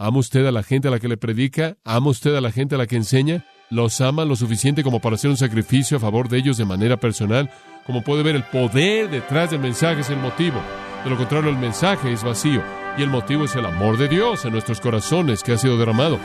¿Ama 0.00 0.20
usted 0.20 0.46
a 0.46 0.52
la 0.52 0.62
gente 0.62 0.86
a 0.86 0.92
la 0.92 1.00
que 1.00 1.08
le 1.08 1.16
predica? 1.16 1.76
¿Ama 1.84 2.10
usted 2.10 2.36
a 2.36 2.40
la 2.40 2.52
gente 2.52 2.76
a 2.76 2.78
la 2.78 2.86
que 2.86 2.94
enseña? 2.94 3.44
¿Los 3.68 4.00
ama 4.00 4.24
lo 4.24 4.36
suficiente 4.36 4.84
como 4.84 5.00
para 5.00 5.16
hacer 5.16 5.28
un 5.28 5.36
sacrificio 5.36 5.96
a 5.96 6.00
favor 6.00 6.28
de 6.28 6.38
ellos 6.38 6.56
de 6.56 6.64
manera 6.64 6.98
personal? 6.98 7.50
Como 7.84 8.04
puede 8.04 8.22
ver, 8.22 8.36
el 8.36 8.44
poder 8.44 9.10
detrás 9.10 9.50
del 9.50 9.58
mensaje 9.58 10.02
es 10.02 10.10
el 10.10 10.18
motivo. 10.18 10.62
De 11.02 11.10
lo 11.10 11.16
contrario, 11.16 11.50
el 11.50 11.56
mensaje 11.56 12.12
es 12.12 12.22
vacío. 12.22 12.62
Y 12.96 13.02
el 13.02 13.10
motivo 13.10 13.46
es 13.46 13.56
el 13.56 13.66
amor 13.66 13.98
de 13.98 14.06
Dios 14.06 14.44
en 14.44 14.52
nuestros 14.52 14.80
corazones 14.80 15.42
que 15.42 15.54
ha 15.54 15.58
sido 15.58 15.76
derramado. 15.76 16.20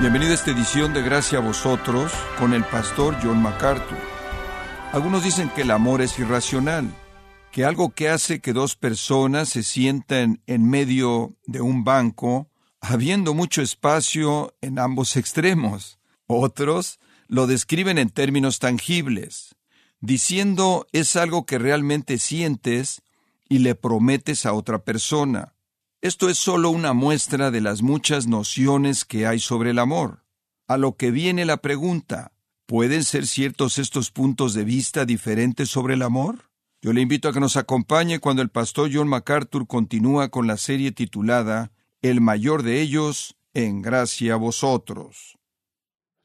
Bienvenido 0.00 0.32
a 0.32 0.34
esta 0.34 0.50
edición 0.50 0.92
de 0.92 1.00
Gracia 1.00 1.38
a 1.38 1.40
vosotros 1.40 2.12
con 2.38 2.52
el 2.52 2.64
pastor 2.64 3.16
John 3.22 3.40
MacArthur. 3.40 4.19
Algunos 4.92 5.22
dicen 5.22 5.48
que 5.50 5.62
el 5.62 5.70
amor 5.70 6.02
es 6.02 6.18
irracional, 6.18 6.92
que 7.52 7.64
algo 7.64 7.90
que 7.90 8.08
hace 8.08 8.40
que 8.40 8.52
dos 8.52 8.74
personas 8.74 9.48
se 9.48 9.62
sientan 9.62 10.42
en 10.48 10.68
medio 10.68 11.36
de 11.46 11.60
un 11.60 11.84
banco, 11.84 12.50
habiendo 12.80 13.32
mucho 13.32 13.62
espacio 13.62 14.52
en 14.60 14.80
ambos 14.80 15.16
extremos. 15.16 16.00
Otros 16.26 16.98
lo 17.28 17.46
describen 17.46 17.98
en 17.98 18.10
términos 18.10 18.58
tangibles, 18.58 19.54
diciendo 20.00 20.88
es 20.90 21.14
algo 21.14 21.46
que 21.46 21.60
realmente 21.60 22.18
sientes 22.18 23.02
y 23.48 23.58
le 23.58 23.76
prometes 23.76 24.44
a 24.44 24.54
otra 24.54 24.82
persona. 24.82 25.54
Esto 26.00 26.28
es 26.28 26.36
solo 26.36 26.70
una 26.70 26.94
muestra 26.94 27.52
de 27.52 27.60
las 27.60 27.82
muchas 27.82 28.26
nociones 28.26 29.04
que 29.04 29.24
hay 29.28 29.38
sobre 29.38 29.70
el 29.70 29.78
amor. 29.78 30.24
A 30.66 30.76
lo 30.76 30.96
que 30.96 31.12
viene 31.12 31.44
la 31.44 31.58
pregunta, 31.58 32.32
¿pueden 32.70 33.02
ser 33.02 33.26
ciertos 33.26 33.80
estos 33.80 34.12
puntos 34.12 34.54
de 34.54 34.62
vista 34.62 35.04
diferentes 35.04 35.68
sobre 35.68 35.94
el 35.94 36.02
amor? 36.02 36.52
Yo 36.80 36.92
le 36.92 37.00
invito 37.00 37.28
a 37.28 37.32
que 37.32 37.40
nos 37.40 37.56
acompañe 37.56 38.20
cuando 38.20 38.42
el 38.42 38.48
pastor 38.48 38.90
John 38.92 39.08
MacArthur 39.08 39.66
continúa 39.66 40.28
con 40.28 40.46
la 40.46 40.56
serie 40.56 40.92
titulada 40.92 41.72
El 42.00 42.20
mayor 42.20 42.62
de 42.62 42.80
ellos, 42.80 43.34
en 43.54 43.82
gracia 43.82 44.34
a 44.34 44.36
vosotros. 44.36 45.36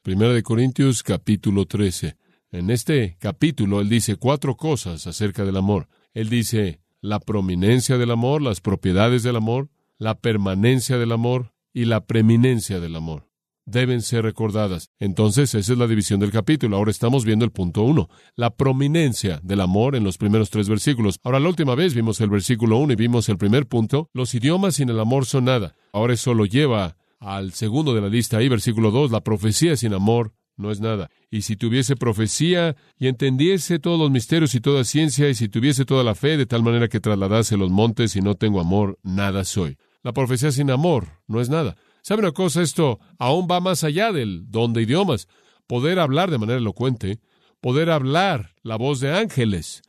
Primera 0.02 0.32
de 0.32 0.44
Corintios 0.44 1.02
capítulo 1.02 1.66
13. 1.66 2.16
En 2.52 2.70
este 2.70 3.16
capítulo 3.18 3.80
él 3.80 3.88
dice 3.88 4.14
cuatro 4.14 4.56
cosas 4.56 5.08
acerca 5.08 5.44
del 5.44 5.56
amor. 5.56 5.88
Él 6.14 6.28
dice 6.28 6.80
la 7.00 7.18
prominencia 7.18 7.98
del 7.98 8.12
amor, 8.12 8.40
las 8.40 8.60
propiedades 8.60 9.24
del 9.24 9.34
amor, 9.34 9.68
la 9.98 10.20
permanencia 10.20 10.96
del 10.96 11.10
amor 11.10 11.54
y 11.72 11.86
la 11.86 12.06
preeminencia 12.06 12.78
del 12.78 12.94
amor. 12.94 13.26
Deben 13.66 14.00
ser 14.00 14.22
recordadas. 14.22 14.90
Entonces, 14.98 15.54
esa 15.54 15.72
es 15.72 15.78
la 15.78 15.86
división 15.86 16.20
del 16.20 16.30
capítulo. 16.30 16.76
Ahora 16.76 16.90
estamos 16.90 17.24
viendo 17.24 17.44
el 17.44 17.50
punto 17.50 17.82
uno, 17.82 18.08
la 18.36 18.54
prominencia 18.54 19.40
del 19.42 19.60
amor 19.60 19.96
en 19.96 20.04
los 20.04 20.18
primeros 20.18 20.50
tres 20.50 20.68
versículos. 20.68 21.18
Ahora, 21.24 21.40
la 21.40 21.48
última 21.48 21.74
vez 21.74 21.92
vimos 21.94 22.20
el 22.20 22.30
versículo 22.30 22.78
uno 22.78 22.92
y 22.92 22.96
vimos 22.96 23.28
el 23.28 23.38
primer 23.38 23.66
punto. 23.66 24.08
Los 24.14 24.34
idiomas 24.34 24.76
sin 24.76 24.88
el 24.88 25.00
amor 25.00 25.26
son 25.26 25.44
nada. 25.44 25.74
Ahora 25.92 26.14
eso 26.14 26.32
lo 26.32 26.46
lleva 26.46 26.96
al 27.18 27.52
segundo 27.52 27.94
de 27.94 28.00
la 28.00 28.08
lista 28.08 28.38
ahí, 28.38 28.48
versículo 28.48 28.90
dos, 28.90 29.10
la 29.10 29.22
profecía 29.22 29.76
sin 29.76 29.94
amor 29.94 30.32
no 30.56 30.70
es 30.70 30.80
nada. 30.80 31.10
Y 31.30 31.42
si 31.42 31.56
tuviese 31.56 31.96
profecía 31.96 32.76
y 32.98 33.08
entendiese 33.08 33.78
todos 33.78 33.98
los 33.98 34.10
misterios 34.10 34.54
y 34.54 34.60
toda 34.60 34.84
ciencia, 34.84 35.28
y 35.28 35.34
si 35.34 35.48
tuviese 35.48 35.84
toda 35.84 36.02
la 36.02 36.14
fe 36.14 36.36
de 36.36 36.46
tal 36.46 36.62
manera 36.62 36.88
que 36.88 37.00
trasladase 37.00 37.56
los 37.56 37.70
montes 37.70 38.16
y 38.16 38.20
no 38.20 38.34
tengo 38.34 38.60
amor, 38.60 38.98
nada 39.02 39.44
soy. 39.44 39.76
La 40.02 40.12
profecía 40.12 40.52
sin 40.52 40.70
amor 40.70 41.08
no 41.26 41.40
es 41.40 41.48
nada. 41.50 41.76
¿Sabe 42.06 42.20
una 42.20 42.30
cosa? 42.30 42.62
Esto 42.62 43.00
aún 43.18 43.48
va 43.50 43.58
más 43.58 43.82
allá 43.82 44.12
del 44.12 44.48
don 44.48 44.72
de 44.72 44.82
idiomas. 44.82 45.26
Poder 45.66 45.98
hablar 45.98 46.30
de 46.30 46.38
manera 46.38 46.60
elocuente, 46.60 47.18
poder 47.60 47.90
hablar 47.90 48.54
la 48.62 48.76
voz 48.76 49.00
de 49.00 49.12
ángeles, 49.12 49.82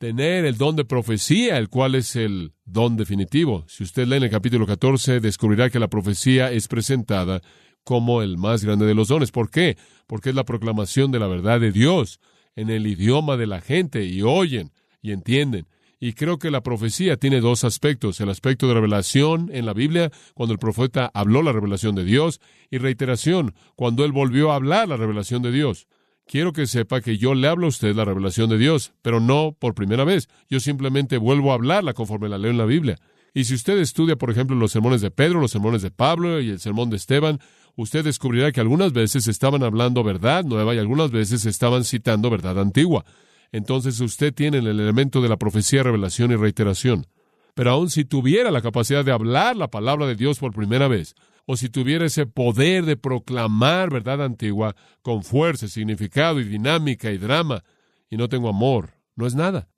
tener 0.00 0.44
el 0.44 0.58
don 0.58 0.74
de 0.74 0.84
profecía, 0.84 1.58
el 1.58 1.68
cual 1.68 1.94
es 1.94 2.16
el 2.16 2.52
don 2.64 2.96
definitivo. 2.96 3.64
Si 3.68 3.84
usted 3.84 4.08
lee 4.08 4.16
en 4.16 4.24
el 4.24 4.30
capítulo 4.30 4.66
14, 4.66 5.20
descubrirá 5.20 5.70
que 5.70 5.78
la 5.78 5.86
profecía 5.86 6.50
es 6.50 6.66
presentada 6.66 7.42
como 7.84 8.22
el 8.22 8.38
más 8.38 8.64
grande 8.64 8.84
de 8.84 8.96
los 8.96 9.06
dones. 9.06 9.30
¿Por 9.30 9.48
qué? 9.48 9.76
Porque 10.08 10.30
es 10.30 10.34
la 10.34 10.44
proclamación 10.44 11.12
de 11.12 11.20
la 11.20 11.28
verdad 11.28 11.60
de 11.60 11.70
Dios 11.70 12.18
en 12.56 12.70
el 12.70 12.88
idioma 12.88 13.36
de 13.36 13.46
la 13.46 13.60
gente 13.60 14.04
y 14.04 14.22
oyen 14.22 14.72
y 15.00 15.12
entienden. 15.12 15.68
Y 16.04 16.14
creo 16.14 16.40
que 16.40 16.50
la 16.50 16.64
profecía 16.64 17.16
tiene 17.16 17.40
dos 17.40 17.62
aspectos. 17.62 18.20
El 18.20 18.28
aspecto 18.28 18.66
de 18.66 18.74
revelación 18.74 19.50
en 19.52 19.64
la 19.64 19.72
Biblia, 19.72 20.10
cuando 20.34 20.52
el 20.52 20.58
profeta 20.58 21.08
habló 21.14 21.42
la 21.42 21.52
revelación 21.52 21.94
de 21.94 22.02
Dios, 22.02 22.40
y 22.72 22.78
reiteración, 22.78 23.54
cuando 23.76 24.04
él 24.04 24.10
volvió 24.10 24.50
a 24.50 24.56
hablar 24.56 24.88
la 24.88 24.96
revelación 24.96 25.42
de 25.42 25.52
Dios. 25.52 25.86
Quiero 26.26 26.52
que 26.52 26.66
sepa 26.66 27.02
que 27.02 27.18
yo 27.18 27.36
le 27.36 27.46
hablo 27.46 27.66
a 27.66 27.68
usted 27.68 27.94
la 27.94 28.04
revelación 28.04 28.50
de 28.50 28.58
Dios, 28.58 28.94
pero 29.00 29.20
no 29.20 29.56
por 29.56 29.76
primera 29.76 30.02
vez. 30.02 30.28
Yo 30.50 30.58
simplemente 30.58 31.18
vuelvo 31.18 31.52
a 31.52 31.54
hablarla 31.54 31.94
conforme 31.94 32.28
la 32.28 32.38
leo 32.38 32.50
en 32.50 32.58
la 32.58 32.64
Biblia. 32.64 32.98
Y 33.32 33.44
si 33.44 33.54
usted 33.54 33.78
estudia, 33.78 34.16
por 34.16 34.28
ejemplo, 34.28 34.56
los 34.56 34.72
sermones 34.72 35.02
de 35.02 35.12
Pedro, 35.12 35.40
los 35.40 35.52
sermones 35.52 35.82
de 35.82 35.92
Pablo 35.92 36.40
y 36.40 36.50
el 36.50 36.58
sermón 36.58 36.90
de 36.90 36.96
Esteban, 36.96 37.38
usted 37.76 38.02
descubrirá 38.02 38.50
que 38.50 38.60
algunas 38.60 38.92
veces 38.92 39.28
estaban 39.28 39.62
hablando 39.62 40.02
verdad 40.02 40.42
nueva 40.42 40.74
y 40.74 40.78
algunas 40.78 41.12
veces 41.12 41.46
estaban 41.46 41.84
citando 41.84 42.28
verdad 42.28 42.58
antigua. 42.58 43.04
Entonces 43.52 44.00
usted 44.00 44.34
tiene 44.34 44.58
el 44.58 44.66
elemento 44.66 45.20
de 45.20 45.28
la 45.28 45.36
profecía, 45.36 45.82
revelación 45.82 46.32
y 46.32 46.36
reiteración. 46.36 47.06
Pero 47.54 47.70
aun 47.72 47.90
si 47.90 48.04
tuviera 48.04 48.50
la 48.50 48.62
capacidad 48.62 49.04
de 49.04 49.12
hablar 49.12 49.56
la 49.56 49.68
palabra 49.68 50.06
de 50.06 50.16
Dios 50.16 50.38
por 50.38 50.54
primera 50.54 50.88
vez, 50.88 51.14
o 51.44 51.56
si 51.56 51.68
tuviera 51.68 52.06
ese 52.06 52.26
poder 52.26 52.84
de 52.86 52.96
proclamar 52.96 53.90
verdad 53.90 54.22
antigua 54.22 54.74
con 55.02 55.22
fuerza, 55.22 55.68
significado 55.68 56.40
y 56.40 56.44
dinámica 56.44 57.10
y 57.10 57.18
drama, 57.18 57.62
y 58.08 58.16
no 58.16 58.28
tengo 58.28 58.48
amor, 58.48 58.94
no 59.16 59.26
es 59.26 59.34
nada. 59.34 59.68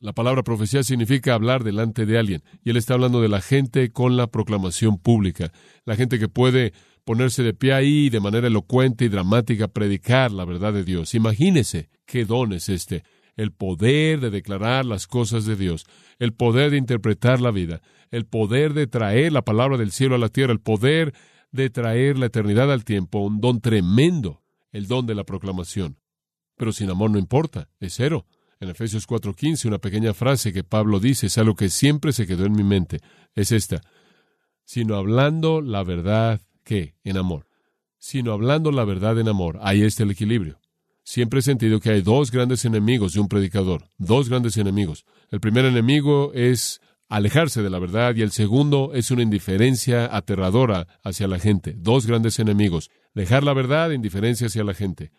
La 0.00 0.12
palabra 0.12 0.42
profecía 0.42 0.82
significa 0.82 1.34
hablar 1.34 1.62
delante 1.62 2.06
de 2.06 2.18
alguien, 2.18 2.42
y 2.64 2.70
él 2.70 2.76
está 2.76 2.94
hablando 2.94 3.20
de 3.20 3.28
la 3.28 3.40
gente 3.40 3.92
con 3.92 4.16
la 4.16 4.26
proclamación 4.26 4.98
pública, 4.98 5.52
la 5.84 5.94
gente 5.94 6.18
que 6.18 6.28
puede 6.28 6.72
ponerse 7.04 7.42
de 7.42 7.54
pie 7.54 7.72
ahí 7.72 8.10
de 8.10 8.20
manera 8.20 8.46
elocuente 8.46 9.04
y 9.04 9.08
dramática 9.08 9.68
predicar 9.68 10.32
la 10.32 10.44
verdad 10.44 10.72
de 10.72 10.84
Dios. 10.84 11.14
Imagínese 11.14 11.88
qué 12.06 12.24
don 12.24 12.52
es 12.52 12.68
este, 12.68 13.04
el 13.36 13.52
poder 13.52 14.20
de 14.20 14.30
declarar 14.30 14.84
las 14.84 15.06
cosas 15.06 15.44
de 15.44 15.56
Dios, 15.56 15.86
el 16.18 16.32
poder 16.32 16.70
de 16.70 16.76
interpretar 16.76 17.40
la 17.40 17.50
vida, 17.50 17.80
el 18.10 18.26
poder 18.26 18.74
de 18.74 18.86
traer 18.86 19.32
la 19.32 19.42
palabra 19.42 19.76
del 19.76 19.92
cielo 19.92 20.14
a 20.14 20.18
la 20.18 20.28
tierra, 20.28 20.52
el 20.52 20.60
poder 20.60 21.14
de 21.50 21.70
traer 21.70 22.18
la 22.18 22.26
eternidad 22.26 22.72
al 22.72 22.84
tiempo, 22.84 23.20
un 23.20 23.40
don 23.40 23.60
tremendo, 23.60 24.42
el 24.70 24.86
don 24.86 25.06
de 25.06 25.14
la 25.14 25.24
proclamación. 25.24 25.98
Pero 26.56 26.72
sin 26.72 26.90
amor 26.90 27.10
no 27.10 27.18
importa, 27.18 27.68
es 27.80 27.94
cero. 27.94 28.26
En 28.60 28.68
Efesios 28.68 29.06
4:15, 29.08 29.66
una 29.66 29.78
pequeña 29.78 30.14
frase 30.14 30.52
que 30.52 30.62
Pablo 30.62 31.00
dice 31.00 31.26
es 31.26 31.36
algo 31.38 31.56
que 31.56 31.68
siempre 31.68 32.12
se 32.12 32.26
quedó 32.26 32.46
en 32.46 32.52
mi 32.52 32.62
mente, 32.62 33.00
es 33.34 33.50
esta, 33.50 33.80
sino 34.64 34.94
hablando 34.94 35.60
la 35.60 35.82
verdad 35.82 36.40
¿Qué? 36.64 36.94
En 37.04 37.16
amor. 37.16 37.46
Sino 37.98 38.32
hablando 38.32 38.72
la 38.72 38.84
verdad 38.84 39.18
en 39.18 39.28
amor. 39.28 39.58
Ahí 39.62 39.82
está 39.82 40.02
el 40.02 40.10
equilibrio. 40.10 40.60
Siempre 41.04 41.40
he 41.40 41.42
sentido 41.42 41.80
que 41.80 41.90
hay 41.90 42.02
dos 42.02 42.30
grandes 42.30 42.64
enemigos 42.64 43.12
de 43.12 43.20
un 43.20 43.28
predicador. 43.28 43.88
Dos 43.98 44.28
grandes 44.28 44.56
enemigos. 44.56 45.04
El 45.30 45.40
primer 45.40 45.64
enemigo 45.64 46.32
es 46.34 46.80
alejarse 47.08 47.62
de 47.62 47.70
la 47.70 47.78
verdad 47.78 48.14
y 48.14 48.22
el 48.22 48.30
segundo 48.30 48.92
es 48.94 49.10
una 49.10 49.22
indiferencia 49.22 50.14
aterradora 50.16 50.86
hacia 51.02 51.26
la 51.28 51.38
gente. 51.38 51.74
Dos 51.76 52.06
grandes 52.06 52.38
enemigos. 52.38 52.90
Dejar 53.14 53.42
la 53.42 53.52
verdad 53.52 53.90
e 53.90 53.96
indiferencia 53.96 54.46
hacia 54.46 54.64
la 54.64 54.74
gente. 54.74 55.10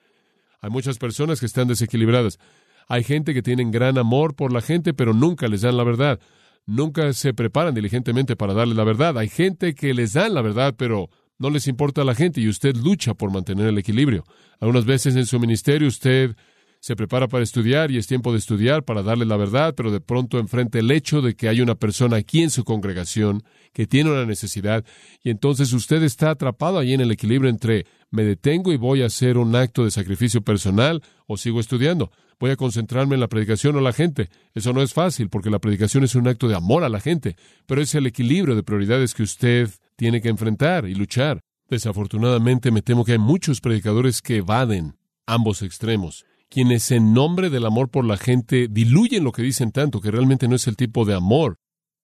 Hay 0.61 0.69
muchas 0.69 0.97
personas 0.97 1.39
que 1.39 1.45
están 1.45 1.67
desequilibradas. 1.67 2.39
Hay 2.87 3.03
gente 3.03 3.33
que 3.33 3.41
tienen 3.41 3.71
gran 3.71 3.97
amor 3.97 4.35
por 4.35 4.53
la 4.53 4.61
gente, 4.61 4.93
pero 4.93 5.13
nunca 5.13 5.47
les 5.47 5.61
dan 5.61 5.77
la 5.77 5.83
verdad. 5.83 6.19
Nunca 6.65 7.11
se 7.11 7.33
preparan 7.33 7.75
diligentemente 7.75 8.35
para 8.37 8.53
darle 8.53 8.73
la 8.73 8.85
verdad. 8.85 9.17
Hay 9.17 9.27
gente 9.27 9.75
que 9.75 9.93
les 9.93 10.13
dan 10.13 10.33
la 10.33 10.41
verdad, 10.41 10.75
pero 10.77 11.09
no 11.43 11.49
les 11.49 11.67
importa 11.67 12.03
a 12.03 12.05
la 12.05 12.15
gente 12.15 12.39
y 12.39 12.47
usted 12.47 12.73
lucha 12.77 13.15
por 13.15 13.29
mantener 13.29 13.67
el 13.67 13.77
equilibrio. 13.77 14.23
Algunas 14.61 14.85
veces 14.85 15.17
en 15.17 15.25
su 15.25 15.41
ministerio 15.41 15.89
usted 15.89 16.37
se 16.79 16.95
prepara 16.95 17.27
para 17.27 17.43
estudiar 17.43 17.91
y 17.91 17.97
es 17.97 18.07
tiempo 18.07 18.31
de 18.31 18.37
estudiar 18.37 18.83
para 18.83 19.03
darle 19.03 19.25
la 19.25 19.35
verdad, 19.35 19.73
pero 19.75 19.91
de 19.91 19.99
pronto 19.99 20.39
enfrenta 20.39 20.79
el 20.79 20.89
hecho 20.89 21.21
de 21.21 21.35
que 21.35 21.49
hay 21.49 21.59
una 21.59 21.75
persona 21.75 22.15
aquí 22.15 22.43
en 22.43 22.49
su 22.49 22.63
congregación 22.63 23.43
que 23.73 23.85
tiene 23.87 24.09
una 24.09 24.25
necesidad 24.25 24.85
y 25.21 25.31
entonces 25.31 25.73
usted 25.73 26.01
está 26.03 26.29
atrapado 26.29 26.79
ahí 26.79 26.93
en 26.93 27.01
el 27.01 27.11
equilibrio 27.11 27.49
entre 27.49 27.87
me 28.09 28.23
detengo 28.23 28.71
y 28.71 28.77
voy 28.77 29.01
a 29.01 29.07
hacer 29.07 29.37
un 29.37 29.53
acto 29.53 29.83
de 29.83 29.91
sacrificio 29.91 30.43
personal 30.43 31.03
o 31.27 31.35
sigo 31.35 31.59
estudiando. 31.59 32.09
Voy 32.39 32.51
a 32.51 32.55
concentrarme 32.55 33.15
en 33.15 33.21
la 33.21 33.27
predicación 33.27 33.75
o 33.75 33.81
la 33.81 33.91
gente. 33.91 34.29
Eso 34.53 34.71
no 34.71 34.81
es 34.81 34.93
fácil 34.93 35.27
porque 35.27 35.49
la 35.49 35.59
predicación 35.59 36.05
es 36.05 36.15
un 36.15 36.29
acto 36.29 36.47
de 36.47 36.55
amor 36.55 36.85
a 36.85 36.89
la 36.89 37.01
gente, 37.01 37.35
pero 37.65 37.81
es 37.81 37.93
el 37.95 38.05
equilibrio 38.05 38.55
de 38.55 38.63
prioridades 38.63 39.13
que 39.13 39.23
usted 39.23 39.69
tiene 39.95 40.21
que 40.21 40.29
enfrentar 40.29 40.87
y 40.87 40.95
luchar. 40.95 41.41
Desafortunadamente 41.69 42.71
me 42.71 42.81
temo 42.81 43.05
que 43.05 43.13
hay 43.13 43.17
muchos 43.17 43.61
predicadores 43.61 44.21
que 44.21 44.37
evaden 44.37 44.95
ambos 45.25 45.61
extremos, 45.61 46.25
quienes 46.49 46.91
en 46.91 47.13
nombre 47.13 47.49
del 47.49 47.65
amor 47.65 47.89
por 47.89 48.05
la 48.05 48.17
gente 48.17 48.67
diluyen 48.69 49.23
lo 49.23 49.31
que 49.31 49.41
dicen 49.41 49.71
tanto, 49.71 50.01
que 50.01 50.11
realmente 50.11 50.47
no 50.47 50.55
es 50.55 50.67
el 50.67 50.75
tipo 50.75 51.05
de 51.05 51.15
amor 51.15 51.57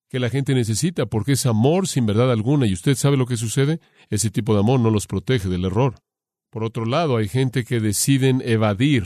que 0.09 0.19
la 0.19 0.29
gente 0.29 0.55
necesita, 0.55 1.05
porque 1.05 1.33
es 1.33 1.45
amor 1.45 1.87
sin 1.87 2.05
verdad 2.05 2.31
alguna, 2.31 2.65
y 2.65 2.73
usted 2.73 2.95
sabe 2.95 3.15
lo 3.15 3.27
que 3.27 3.37
sucede, 3.37 3.79
ese 4.09 4.31
tipo 4.31 4.53
de 4.53 4.61
amor 4.61 4.79
no 4.79 4.89
los 4.89 5.05
protege 5.05 5.49
del 5.49 5.65
error. 5.65 5.95
Por 6.49 6.63
otro 6.63 6.85
lado, 6.85 7.17
hay 7.17 7.27
gente 7.27 7.63
que 7.63 7.79
deciden 7.79 8.41
evadir 8.43 9.05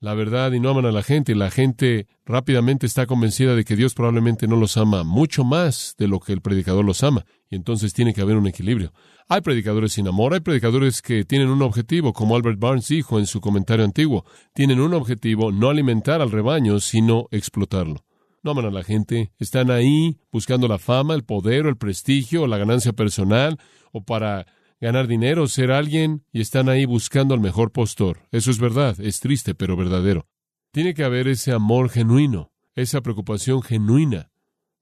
la 0.00 0.14
verdad 0.14 0.52
y 0.52 0.60
no 0.60 0.70
aman 0.70 0.86
a 0.86 0.92
la 0.92 1.02
gente, 1.02 1.32
y 1.32 1.34
la 1.34 1.50
gente 1.50 2.06
rápidamente 2.24 2.86
está 2.86 3.06
convencida 3.06 3.54
de 3.54 3.64
que 3.64 3.76
Dios 3.76 3.94
probablemente 3.94 4.46
no 4.46 4.56
los 4.56 4.76
ama 4.76 5.04
mucho 5.04 5.44
más 5.44 5.94
de 5.98 6.08
lo 6.08 6.20
que 6.20 6.32
el 6.32 6.40
predicador 6.40 6.84
los 6.84 7.02
ama, 7.02 7.26
y 7.50 7.56
entonces 7.56 7.92
tiene 7.92 8.12
que 8.14 8.20
haber 8.20 8.36
un 8.36 8.46
equilibrio. 8.46 8.92
Hay 9.28 9.40
predicadores 9.40 9.92
sin 9.92 10.08
amor, 10.08 10.34
hay 10.34 10.40
predicadores 10.40 11.02
que 11.02 11.24
tienen 11.24 11.48
un 11.48 11.62
objetivo, 11.62 12.12
como 12.12 12.36
Albert 12.36 12.58
Barnes 12.58 12.88
dijo 12.88 13.18
en 13.18 13.26
su 13.26 13.40
comentario 13.40 13.84
antiguo, 13.84 14.24
tienen 14.54 14.80
un 14.80 14.94
objetivo, 14.94 15.52
no 15.52 15.68
alimentar 15.70 16.20
al 16.20 16.30
rebaño, 16.30 16.80
sino 16.80 17.26
explotarlo. 17.30 18.04
No 18.42 18.52
aman 18.52 18.66
a 18.66 18.70
la 18.70 18.84
gente, 18.84 19.32
están 19.38 19.70
ahí 19.70 20.18
buscando 20.30 20.68
la 20.68 20.78
fama, 20.78 21.14
el 21.14 21.24
poder 21.24 21.66
o 21.66 21.68
el 21.68 21.76
prestigio 21.76 22.42
o 22.42 22.46
la 22.46 22.58
ganancia 22.58 22.92
personal 22.92 23.58
o 23.92 24.04
para 24.04 24.46
ganar 24.80 25.08
dinero, 25.08 25.48
ser 25.48 25.72
alguien, 25.72 26.24
y 26.32 26.40
están 26.40 26.68
ahí 26.68 26.84
buscando 26.84 27.34
al 27.34 27.40
mejor 27.40 27.72
postor. 27.72 28.20
Eso 28.30 28.50
es 28.50 28.58
verdad, 28.58 28.98
es 29.00 29.20
triste, 29.20 29.54
pero 29.54 29.76
verdadero. 29.76 30.26
Tiene 30.72 30.94
que 30.94 31.02
haber 31.02 31.26
ese 31.26 31.52
amor 31.52 31.90
genuino, 31.90 32.52
esa 32.76 33.00
preocupación 33.00 33.62
genuina 33.62 34.30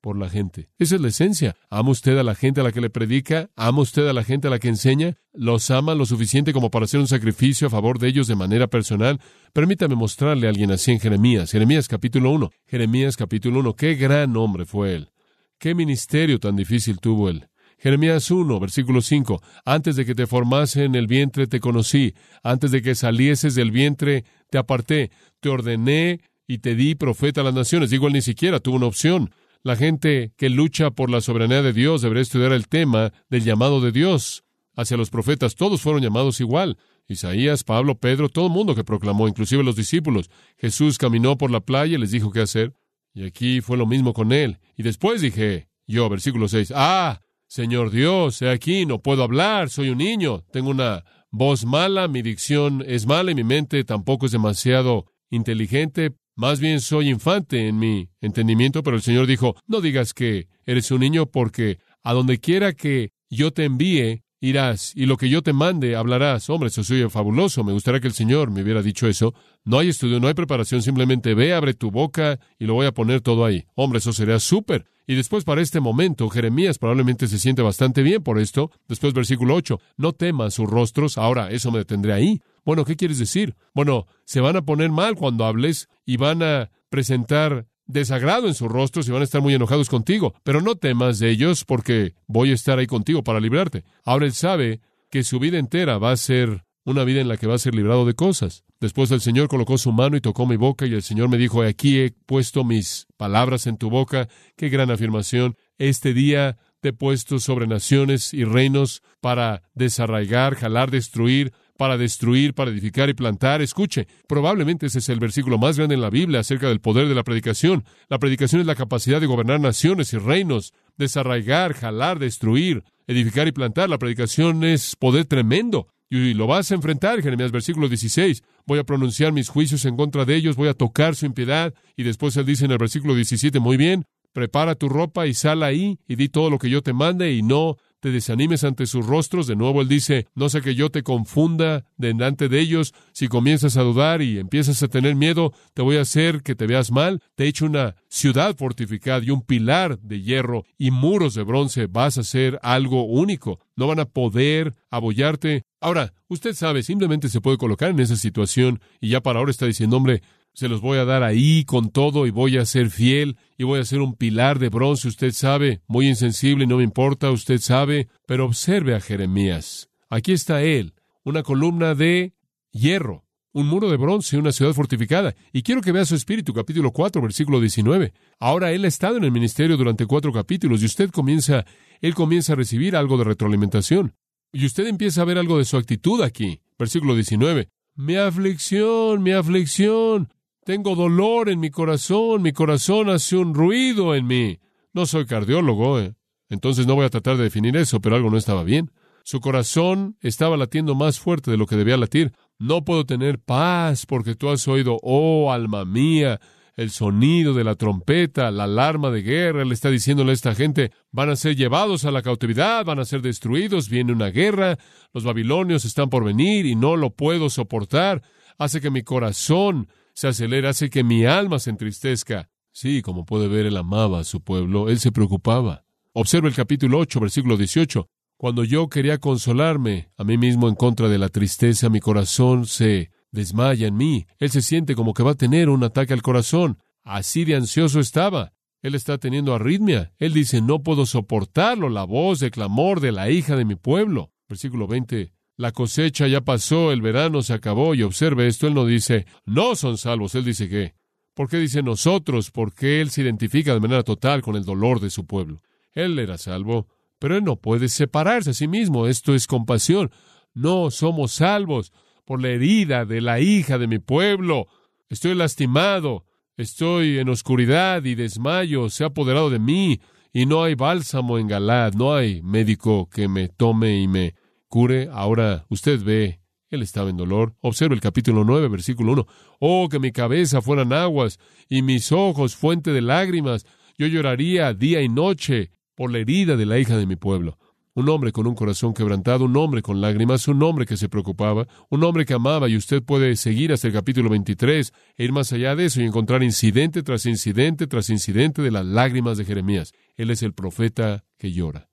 por 0.07 0.17
la 0.17 0.29
gente. 0.29 0.69
Esa 0.79 0.95
es 0.95 1.01
la 1.01 1.09
esencia. 1.09 1.57
¿Ama 1.69 1.91
usted 1.91 2.17
a 2.17 2.23
la 2.23 2.37
gente 2.37 2.61
a 2.61 2.63
la 2.63 2.71
que 2.71 2.81
le 2.81 2.91
predica? 2.91 3.51
¿Ama 3.57 3.81
usted 3.81 4.07
a 4.07 4.13
la 4.13 4.23
gente 4.23 4.47
a 4.47 4.51
la 4.53 4.61
que 4.61 4.69
enseña? 4.69 5.17
¿Los 5.33 5.69
ama 5.73 5.97
lo 5.97 6.07
suficiente 6.07 6.53
como 6.53 6.71
para 6.71 6.85
hacer 6.85 7.01
un 7.01 7.09
sacrificio 7.09 7.67
a 7.67 7.71
favor 7.71 7.99
de 7.99 8.07
ellos 8.07 8.29
de 8.29 8.37
manera 8.37 8.69
personal? 8.69 9.21
Permítame 9.53 9.97
mostrarle 9.97 10.47
a 10.47 10.51
alguien 10.51 10.71
así 10.71 10.93
en 10.93 11.01
Jeremías. 11.01 11.51
Jeremías 11.51 11.89
capítulo 11.89 12.31
1. 12.31 12.53
Jeremías 12.69 13.17
capítulo 13.17 13.59
1. 13.59 13.75
Qué 13.75 13.97
gran 13.97 14.37
hombre 14.37 14.65
fue 14.65 14.95
él. 14.95 15.11
Qué 15.59 15.75
ministerio 15.75 16.39
tan 16.39 16.55
difícil 16.55 17.01
tuvo 17.01 17.29
él. 17.29 17.49
Jeremías 17.77 18.31
1, 18.31 18.61
versículo 18.61 19.01
5. 19.01 19.43
Antes 19.65 19.97
de 19.97 20.07
que 20.07 20.15
te 20.15 20.29
formase 20.29 20.85
en 20.85 20.95
el 20.95 21.09
vientre 21.09 21.49
te 21.49 21.59
conocí, 21.59 22.15
antes 22.45 22.71
de 22.71 22.81
que 22.81 22.95
salieses 22.95 23.57
del 23.57 23.73
vientre 23.73 24.25
te 24.51 24.59
aparté, 24.59 25.11
te 25.41 25.49
ordené 25.49 26.21
y 26.47 26.59
te 26.59 26.77
di 26.77 26.95
profeta 26.95 27.41
a 27.41 27.45
las 27.45 27.55
naciones. 27.55 27.91
Digo, 27.91 28.07
él 28.07 28.13
ni 28.13 28.23
siquiera 28.23 28.61
tuvo 28.61 28.77
una 28.77 28.87
opción. 28.87 29.33
La 29.63 29.77
gente 29.77 30.33
que 30.37 30.49
lucha 30.49 30.91
por 30.91 31.11
la 31.11 31.21
soberanía 31.21 31.63
de 31.63 31.73
Dios 31.73 32.03
debería 32.03 32.23
estudiar 32.23 32.53
el 32.53 32.69
tema 32.69 33.13
del 33.29 33.45
llamado 33.45 33.81
de 33.81 33.93
Dios 33.93 34.45
hacia 34.77 34.97
los 34.97 35.11
profetas. 35.11 35.55
Todos 35.55 35.81
fueron 35.81 36.03
llamados 36.03 36.41
igual. 36.41 36.79
Isaías, 37.09 37.65
Pablo, 37.65 37.99
Pedro, 37.99 38.29
todo 38.29 38.47
el 38.47 38.53
mundo 38.53 38.75
que 38.75 38.85
proclamó, 38.85 39.29
inclusive 39.29 39.63
los 39.63 39.77
discípulos. 39.77 40.31
Jesús 40.57 40.99
caminó 40.99 41.39
por 41.39 41.51
la 41.51 41.61
playa 41.61 41.97
y 41.97 42.01
les 42.01 42.11
dijo 42.11 42.31
qué 42.31 42.41
hacer. 42.41 42.75
Y 43.15 43.25
aquí 43.25 43.61
fue 43.61 43.77
lo 43.77 43.87
mismo 43.87 44.13
con 44.13 44.33
él. 44.33 44.59
Y 44.77 44.83
después 44.83 45.21
dije, 45.21 45.69
yo, 45.87 46.09
versículo 46.09 46.49
6, 46.49 46.73
ah, 46.75 47.23
Señor 47.47 47.91
Dios, 47.91 48.43
he 48.43 48.51
aquí, 48.51 48.87
no 48.87 49.01
puedo 49.01 49.23
hablar, 49.23 49.71
soy 49.71 49.91
un 49.91 49.99
niño, 49.99 50.45
tengo 50.51 50.71
una 50.71 51.05
voz 51.31 51.65
mala, 51.65 52.09
mi 52.09 52.23
dicción 52.23 52.83
es 52.87 53.07
mala 53.07 53.31
y 53.31 53.35
mi 53.35 53.45
mente 53.45 53.85
tampoco 53.85 54.27
es 54.27 54.33
demasiado 54.33 55.07
inteligente, 55.31 56.13
más 56.37 56.61
bien 56.61 56.81
soy 56.81 57.09
infante 57.09 57.67
en 57.67 57.79
mi 57.79 58.11
entendimiento, 58.21 58.83
pero 58.83 58.97
el 58.97 59.03
Señor 59.03 59.27
dijo, 59.27 59.57
no 59.67 59.81
digas 59.81 60.13
que 60.13 60.49
eres 60.67 60.91
un 60.91 61.01
niño 61.01 61.27
porque 61.27 61.79
a 62.03 62.13
donde 62.13 62.39
quiera 62.39 62.75
que 62.75 63.13
yo 63.31 63.53
te 63.53 63.65
envíe, 63.65 64.23
irás, 64.41 64.93
y 64.95 65.07
lo 65.07 65.17
que 65.17 65.29
yo 65.29 65.43
te 65.43 65.53
mande, 65.53 65.97
hablarás. 65.97 66.49
Hombre, 66.51 66.69
eso 66.69 66.85
soy 66.85 67.09
fabuloso, 67.09 67.65
me 67.65 67.73
gustaría 67.73 68.01
que 68.01 68.09
el 68.09 68.13
Señor 68.13 68.51
me 68.51 68.63
hubiera 68.63 68.83
dicho 68.83 69.09
eso. 69.09 69.35
No 69.65 69.79
hay 69.79 69.89
estudio, 69.89 70.21
no 70.21 70.29
hay 70.29 70.35
preparación, 70.35 70.83
simplemente 70.83 71.35
ve, 71.35 71.55
abre 71.55 71.75
tu 71.75 71.91
boca 71.91 72.39
y 72.59 72.67
lo 72.67 72.75
voy 72.75 72.87
a 72.87 72.93
poner 72.93 73.23
todo 73.23 73.45
ahí. 73.45 73.65
Hombre, 73.75 73.99
eso 73.99 74.13
sería 74.13 74.39
súper. 74.39 74.85
Y 75.07 75.15
después 75.15 75.45
para 75.45 75.63
este 75.63 75.81
momento, 75.81 76.29
Jeremías 76.29 76.79
probablemente 76.79 77.29
se 77.29 77.39
siente 77.39 77.63
bastante 77.63 78.03
bien 78.03 78.23
por 78.23 78.39
esto. 78.39 78.71
Después 78.89 79.15
versículo 79.15 79.55
8, 79.55 79.81
no 79.97 80.13
temas 80.13 80.55
sus 80.55 80.69
rostros, 80.69 81.17
ahora 81.17 81.51
eso 81.51 81.71
me 81.71 81.79
detendré 81.79 82.13
ahí. 82.13 82.41
Bueno, 82.67 82.85
¿qué 82.85 82.97
quieres 82.97 83.19
decir? 83.19 83.55
Bueno, 83.75 84.07
se 84.25 84.41
van 84.41 84.57
a 84.57 84.63
poner 84.63 84.91
mal 84.91 85.15
cuando 85.15 85.45
hables 85.45 85.89
y 86.05 86.17
van 86.17 86.43
a 86.43 86.71
presentar 86.91 87.69
desagrado 87.87 88.49
en 88.49 88.55
sus 88.55 88.69
rostros 88.69 89.07
y 89.07 89.13
van 89.13 89.21
a 89.21 89.25
estar 89.25 89.41
muy 89.41 89.55
enojados 89.55 89.89
contigo, 89.89 90.35
pero 90.43 90.61
no 90.61 90.75
temas 90.75 91.21
de 91.21 91.31
ellos 91.31 91.65
porque 91.65 92.15
voy 92.27 92.51
a 92.51 92.55
estar 92.55 92.81
ahí 92.81 92.89
contigo 92.89 93.23
para 93.23 93.39
librarte. 93.39 93.85
Ahora 94.05 94.27
él 94.27 94.33
sabe 94.33 94.81
que 95.11 95.23
su 95.23 95.39
vida 95.39 95.59
entera 95.59 95.99
va 95.99 96.11
a 96.11 96.17
ser 96.17 96.65
una 96.85 97.05
vida 97.05 97.21
en 97.21 97.29
la 97.29 97.37
que 97.37 97.47
va 97.47 97.55
a 97.55 97.59
ser 97.59 97.75
librado 97.77 98.05
de 98.05 98.15
cosas. 98.15 98.65
Después 98.81 99.13
el 99.13 99.21
Señor 99.21 99.47
colocó 99.47 99.79
su 99.79 99.93
mano 99.93 100.17
y 100.17 100.21
tocó 100.21 100.45
mi 100.45 100.57
boca 100.57 100.87
y 100.87 100.95
el 100.95 101.03
Señor 101.03 101.29
me 101.29 101.39
dijo, 101.39 101.63
aquí 101.63 102.01
he 102.01 102.11
puesto 102.27 102.65
mis 102.65 103.07
palabras 103.17 103.69
en 103.69 103.79
tu 103.79 103.91
boca. 103.91 104.29
Qué 104.57 104.69
gran 104.69 104.91
afirmación. 104.91 105.57
Este 105.79 106.13
día 106.13 106.59
te 106.81 106.89
he 106.89 106.93
puesto 106.93 107.39
sobre 107.39 107.67
naciones 107.67 108.35
y 108.35 108.45
reinos 108.45 109.03
para 109.21 109.63
desarraigar, 109.75 110.57
jalar, 110.57 110.91
destruir, 110.91 111.53
para 111.77 111.97
destruir, 111.99 112.55
para 112.55 112.71
edificar 112.71 113.09
y 113.09 113.15
plantar. 113.15 113.63
Escuche, 113.63 114.07
probablemente 114.27 114.87
ese 114.87 114.99
es 114.99 115.09
el 115.09 115.21
versículo 115.21 115.59
más 115.59 115.77
grande 115.77 115.95
en 115.95 116.01
la 116.01 116.11
Biblia 116.11 116.41
acerca 116.41 116.69
del 116.69 116.81
poder 116.81 117.09
de 117.09 117.15
la 117.15 117.25
predicación. 117.25 117.85
La 118.09 118.19
predicación 118.19 118.61
es 118.61 118.67
la 118.67 118.75
capacidad 118.75 119.21
de 119.21 119.27
gobernar 119.27 119.61
naciones 119.61 120.13
y 120.13 120.19
reinos, 120.19 120.73
desarraigar, 120.97 121.75
jalar, 121.75 122.19
destruir, 122.19 122.85
edificar 123.07 123.49
y 123.49 123.53
plantar. 123.53 123.89
La 123.89 123.99
predicación 123.99 124.65
es 124.65 124.97
poder 124.97 125.27
tremendo. 125.27 125.89
Y 126.09 126.35
lo 126.35 126.47
vas 126.47 126.71
a 126.71 126.77
enfrentar, 126.77 127.21
Jeremías, 127.21 127.51
versículo 127.51 127.89
16. 127.89 128.43
Voy 128.65 128.79
a 128.79 128.85
pronunciar 128.85 129.33
mis 129.33 129.49
juicios 129.49 129.85
en 129.85 129.97
contra 129.97 130.25
de 130.25 130.37
ellos, 130.37 130.57
voy 130.57 130.69
a 130.69 130.75
tocar 130.75 131.17
su 131.17 131.27
impiedad. 131.27 131.75
Y 131.97 132.05
después 132.05 132.37
él 132.37 132.47
dice 132.47 132.65
en 132.65 132.71
el 132.71 132.79
versículo 132.79 133.15
17, 133.15 133.59
muy 133.59 133.77
bien, 133.77 134.05
prepara 134.33 134.75
tu 134.75 134.89
ropa 134.89 135.27
y 135.27 135.35
sal 135.35 135.63
ahí 135.63 135.99
y 136.07 136.15
di 136.15 136.29
todo 136.29 136.51
lo 136.51 136.59
que 136.59 136.71
yo 136.71 136.83
te 136.83 136.93
mande 136.93 137.33
y 137.33 137.43
no 137.43 137.77
te 138.07 138.13
desanimes 138.13 138.63
ante 138.63 138.87
sus 138.87 139.05
rostros. 139.05 139.49
De 139.49 139.57
nuevo 139.57 139.83
él 139.83 139.89
dice, 139.89 140.29
no 140.37 140.49
sé 140.49 140.61
que 140.61 140.77
yo 140.77 140.91
te 140.91 141.03
confunda 141.03 141.87
delante 141.97 142.49
de 142.49 142.61
ellos. 142.61 142.95
Si 143.11 143.27
comienzas 143.27 143.77
a 143.77 143.83
dudar 143.83 144.23
y 144.23 144.39
empiezas 144.39 144.81
a 144.85 144.87
tener 144.87 145.17
miedo, 145.17 145.53
te 145.75 145.83
voy 145.83 145.97
a 145.97 146.03
hacer 146.03 146.45
que 146.45 146.55
te 146.55 146.69
veas 146.69 146.93
mal. 146.93 147.21
Te 147.35 147.43
he 147.43 147.49
hecho 147.49 147.67
una 147.67 147.97
ciudad 148.09 148.55
fortificada 148.57 149.25
y 149.25 149.31
un 149.31 149.43
pilar 149.43 149.99
de 149.99 150.23
hierro 150.23 150.63
y 150.79 150.93
muros 150.93 151.35
de 151.35 151.43
bronce. 151.43 151.89
Vas 151.89 152.17
a 152.17 152.23
ser 152.23 152.61
algo 152.63 153.03
único. 153.03 153.59
No 153.75 153.89
van 153.89 153.99
a 153.99 154.05
poder 154.05 154.77
abollarte. 154.89 155.65
Ahora, 155.81 156.15
usted 156.29 156.55
sabe, 156.55 156.85
simplemente 156.85 157.29
se 157.29 157.41
puede 157.41 157.59
colocar 157.59 157.91
en 157.91 157.99
esa 157.99 158.15
situación 158.15 158.79
y 159.01 159.09
ya 159.09 159.21
para 159.21 159.41
ahora 159.41 159.51
está 159.51 159.67
diciendo, 159.67 159.97
hombre, 159.97 160.23
se 160.57 160.71
los 160.71 160.81
voy 160.81 160.97
a 160.97 161.05
dar 161.05 161.23
ahí 161.23 161.67
con 161.67 161.91
todo 161.91 162.27
y 162.27 162.31
voy 162.31 162.57
a 162.57 162.65
ser 162.65 162.89
fiel 162.89 163.37
y 163.59 163.65
voy 163.65 163.79
a 163.79 163.85
ser 163.85 164.01
un 164.01 164.15
pilar 164.15 164.59
de 164.59 164.71
bronce, 164.71 165.07
usted 165.07 165.33
sabe, 165.33 165.83
muy 165.87 166.09
insensible 166.09 166.65
y 166.65 166.67
no 166.67 166.79
me 166.79 166.83
importa, 166.83 167.31
usted 167.31 167.61
sabe, 167.61 168.09
pero 168.27 168.47
observe 168.47 168.95
a 168.95 169.01
Jeremías. 169.01 169.91
Aquí 170.09 170.33
está 170.33 170.63
él, 170.63 170.95
una 171.25 171.43
columna 171.43 171.95
de 171.95 172.33
hierro, 172.73 173.27
un 173.53 173.67
muro 173.67 173.91
de 173.91 173.99
bronce, 173.99 174.39
una 174.39 174.51
ciudad 174.51 174.73
fortificada. 174.73 175.35
Y 175.53 175.61
quiero 175.61 175.83
que 175.83 175.93
vea 175.93 176.07
su 176.07 176.15
espíritu, 176.15 176.55
capítulo 176.55 176.91
4, 176.91 177.21
versículo 177.21 177.61
19. 177.61 178.15
Ahora 178.39 178.73
él 178.73 178.87
ha 178.87 178.89
estado 178.89 179.19
en 179.19 179.25
el 179.25 179.33
ministerio 179.33 179.77
durante 179.77 180.07
cuatro 180.07 180.33
capítulos 180.33 180.81
y 180.81 180.87
usted 180.87 181.11
comienza, 181.11 181.67
él 182.01 182.15
comienza 182.15 182.55
a 182.55 182.57
recibir 182.57 182.97
algo 182.97 183.19
de 183.19 183.25
retroalimentación. 183.25 184.15
Y 184.55 184.65
usted 184.65 184.87
empieza 184.87 185.21
a 185.21 185.27
ver 185.27 185.37
algo 185.37 185.59
de 185.59 185.67
su 185.67 185.77
actitud 185.77 186.23
aquí. 186.23 186.63
Versículo 186.79 187.15
19. 187.15 187.69
Mi 187.95 188.17
aflicción, 188.17 189.23
mi 189.23 189.33
aflicción. 189.33 190.31
Tengo 190.67 190.97
dolor 190.97 191.49
en 191.49 191.61
mi 191.61 191.71
corazón, 191.71 192.43
mi 192.43 192.51
corazón 192.51 193.09
hace 193.09 193.37
un 193.37 193.55
ruido 193.55 194.17
en 194.17 194.27
mí. 194.27 194.59
No 194.93 195.07
soy 195.07 195.25
cardiólogo, 195.25 196.01
¿eh? 196.01 196.17
entonces 196.49 196.89
no 196.89 196.97
voy 196.97 197.07
a 197.07 197.09
tratar 197.09 197.37
de 197.37 197.45
definir 197.45 197.77
eso, 197.77 198.01
pero 198.01 198.17
algo 198.17 198.31
no 198.31 198.37
estaba 198.37 198.65
bien. 198.65 198.91
Su 199.23 199.41
corazón 199.41 200.17
estaba 200.23 200.57
latiendo 200.57 200.97
más 200.97 201.21
fuerte 201.21 201.53
de 201.53 201.57
lo 201.57 201.67
que 201.67 201.77
debía 201.77 201.97
latir. 201.97 202.33
No 202.59 202.85
puedo 202.85 203.07
tener 203.07 203.39
paz 203.39 204.07
porque 204.07 204.35
tú 204.35 204.49
has 204.49 204.67
oído, 204.67 204.99
oh 205.05 205.53
alma 205.53 205.85
mía, 205.85 206.41
el 206.75 206.91
sonido 206.91 207.55
de 207.55 207.63
la 207.63 207.77
trompeta, 207.77 208.51
la 208.51 208.65
alarma 208.65 209.13
de 209.13 209.23
guerra. 209.23 209.63
Él 209.63 209.71
está 209.71 209.89
diciéndole 209.89 210.33
a 210.33 210.35
esta 210.35 210.57
gente, 210.57 210.91
van 211.13 211.31
a 211.31 211.37
ser 211.37 211.55
llevados 211.55 212.05
a 212.05 212.11
la 212.11 212.23
cautividad, 212.23 212.85
van 212.85 212.99
a 212.99 213.05
ser 213.05 213.23
destruidos, 213.23 213.89
viene 213.89 214.13
una 214.13 214.31
guerra, 214.31 214.79
los 215.13 215.23
babilonios 215.23 215.85
están 215.85 216.11
por 216.11 216.25
venir 216.25 216.67
y 216.67 216.75
no 216.75 216.97
lo 216.97 217.11
puedo 217.11 217.51
soportar. 217.51 218.23
Hace 218.59 218.81
que 218.81 218.91
mi 218.91 219.03
corazón 219.03 219.87
se 220.17 220.29
acelera, 220.29 220.71
hace 220.71 220.89
que 220.89 221.05
mi 221.05 221.27
alma 221.27 221.59
se 221.59 221.69
entristezca. 221.69 222.49
Sí, 222.73 223.03
como 223.03 223.27
puede 223.27 223.49
ver, 223.49 223.67
él 223.67 223.77
amaba 223.77 224.21
a 224.21 224.25
su 224.25 224.41
pueblo, 224.41 224.89
él 224.89 224.99
se 224.99 225.13
preocupaba. 225.13 225.85
Observa 226.15 226.49
el 226.49 226.55
capítulo 226.55 226.99
8, 226.99 227.21
versículo 227.21 227.59
18. 227.59 228.09
Cuando 228.39 228.65
yo 228.65 228.89
quería 228.89 229.19
consolarme 229.19 230.09
a 230.17 230.25
mí 230.25 230.39
mismo 230.39 230.69
en 230.69 230.75
contra 230.75 231.11
de 231.11 231.19
la 231.19 231.29
tristeza, 231.29 231.91
mi 231.91 232.01
corazón 232.01 232.65
se 232.65 233.11
desmaya 233.31 233.89
en 233.89 233.97
mí. 233.99 234.27
Él 234.39 234.51
se 234.51 234.63
siente 234.63 234.95
como 234.95 235.13
que 235.13 235.23
va 235.23 235.33
a 235.33 235.37
tener 235.37 235.69
un 235.69 235.85
ataque 235.85 236.15
al 236.15 236.23
corazón. 236.23 236.79
Así 237.05 237.45
de 237.45 237.55
ansioso 237.55 238.01
estaba. 238.01 238.55
Él 238.81 238.95
está 238.95 239.19
teniendo 239.19 239.55
arritmia. 239.55 240.15
Él 240.17 240.33
dice, 240.33 240.63
no 240.63 240.83
puedo 240.83 241.05
soportarlo, 241.05 241.91
la 241.91 242.05
voz 242.05 242.41
de 242.41 242.51
clamor 242.51 243.01
de 243.01 243.13
la 243.13 243.29
hija 243.29 243.55
de 243.55 243.67
mi 243.67 243.75
pueblo. 243.75 244.33
Versículo 244.49 244.87
20. 244.87 245.36
La 245.57 245.73
cosecha 245.73 246.27
ya 246.27 246.43
pasó, 246.43 246.93
el 246.93 247.01
verano 247.01 247.43
se 247.43 247.55
acabó 247.55 247.95
y 247.95 248.03
observe 248.03 248.47
esto, 248.47 248.67
él 248.67 248.75
no 248.75 248.85
dice, 248.85 249.27
no 249.47 249.75
son 249.75 249.97
salvos, 249.97 250.35
él 250.35 250.45
dice 250.45 250.69
que. 250.69 250.95
¿Por 251.35 251.51
qué 251.51 251.59
dice 251.59 251.83
nosotros? 251.83 252.51
Porque 252.51 253.03
él 253.03 253.11
se 253.11 253.21
identifica 253.21 253.75
de 253.75 253.81
manera 253.81 254.03
total 254.03 254.41
con 254.41 254.57
el 254.57 254.65
dolor 254.65 255.01
de 255.01 255.11
su 255.11 255.27
pueblo. 255.27 255.61
Él 255.93 256.19
era 256.19 256.39
salvo, 256.39 256.89
pero 257.19 257.37
él 257.37 257.45
no 257.45 257.57
puede 257.57 257.89
separarse 257.89 258.51
a 258.51 258.55
sí 258.55 258.69
mismo. 258.69 259.07
Esto 259.07 259.35
es 259.35 259.47
compasión. 259.47 260.11
No 260.55 260.91
somos 260.91 261.33
salvos 261.33 261.93
por 262.25 262.41
la 262.41 262.49
herida 262.49 263.05
de 263.05 263.21
la 263.21 263.41
hija 263.41 263.77
de 263.77 263.87
mi 263.87 263.99
pueblo. 263.99 264.67
Estoy 265.11 265.35
lastimado, 265.35 266.25
estoy 266.57 267.19
en 267.19 267.29
oscuridad 267.29 268.03
y 268.05 268.15
desmayo, 268.15 268.89
se 268.89 269.05
ha 269.05 269.09
apoderado 269.09 269.51
de 269.51 269.59
mí, 269.59 270.01
y 270.33 270.47
no 270.47 270.65
hay 270.65 270.75
bálsamo 270.75 271.39
en 271.39 271.49
Galad, 271.49 271.95
no 271.95 272.15
hay 272.15 272.43
médico 272.43 273.09
que 273.09 273.29
me 273.29 273.49
tome 273.49 274.01
y 274.01 274.09
me 274.09 274.35
cure. 274.69 275.09
Ahora 275.13 275.67
usted 275.69 276.03
ve, 276.03 276.41
él 276.69 276.83
estaba 276.83 277.11
en 277.11 277.17
dolor. 277.17 277.55
Observe 277.61 277.95
el 277.95 278.01
capítulo 278.01 278.45
9, 278.45 278.69
versículo 278.69 279.13
1. 279.13 279.27
Oh, 279.61 279.89
que 279.89 279.99
mi 279.99 280.13
cabeza 280.13 280.61
fueran 280.63 280.93
aguas 280.93 281.39
y 281.69 281.83
mis 281.83 282.13
ojos 282.13 282.57
fuente 282.57 282.93
de 282.93 283.03
lágrimas. 283.03 283.67
Yo 283.99 284.07
lloraría 284.07 284.75
día 284.75 285.01
y 285.03 285.09
noche 285.09 285.71
por 285.95 286.13
la 286.13 286.19
herida 286.19 286.57
de 286.57 286.67
la 286.67 286.79
hija 286.79 286.97
de 286.97 287.07
mi 287.07 287.17
pueblo. 287.17 287.59
Un 287.95 288.11
hombre 288.11 288.31
con 288.31 288.47
un 288.47 288.55
corazón 288.55 288.93
quebrantado, 288.93 289.47
un 289.47 289.57
hombre 289.57 289.81
con 289.81 290.03
lágrimas, 290.03 290.49
un 290.49 290.63
hombre 290.63 290.85
que 290.85 290.99
se 290.99 291.09
preocupaba, 291.09 291.67
un 291.89 292.05
hombre 292.05 292.27
que 292.27 292.35
amaba, 292.35 292.69
y 292.69 292.77
usted 292.77 293.03
puede 293.03 293.37
seguir 293.37 293.73
hasta 293.73 293.87
el 293.87 293.95
capítulo 293.95 294.29
23 294.29 294.93
e 295.17 295.25
ir 295.25 295.33
más 295.33 295.51
allá 295.55 295.75
de 295.75 295.87
eso 295.87 296.03
y 296.03 296.05
encontrar 296.05 296.43
incidente 296.43 297.03
tras 297.03 297.25
incidente 297.25 297.87
tras 297.87 298.11
incidente 298.11 298.61
de 298.61 298.71
las 298.71 298.85
lágrimas 298.85 299.39
de 299.39 299.47
Jeremías. 299.47 299.95
Él 300.17 300.31
es 300.31 300.43
el 300.43 300.53
profeta 300.53 301.25
que 301.39 301.53
llora. 301.53 301.89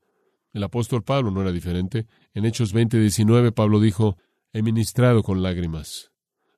El 0.52 0.64
apóstol 0.64 1.04
Pablo 1.04 1.32
no 1.32 1.42
era 1.42 1.54
diferente. 1.54 2.06
En 2.34 2.46
Hechos 2.46 2.74
20, 2.74 3.00
19, 3.00 3.52
Pablo 3.52 3.80
dijo, 3.80 4.18
he 4.54 4.62
ministrado 4.64 5.22
con 5.22 5.44
lágrimas. 5.44 6.12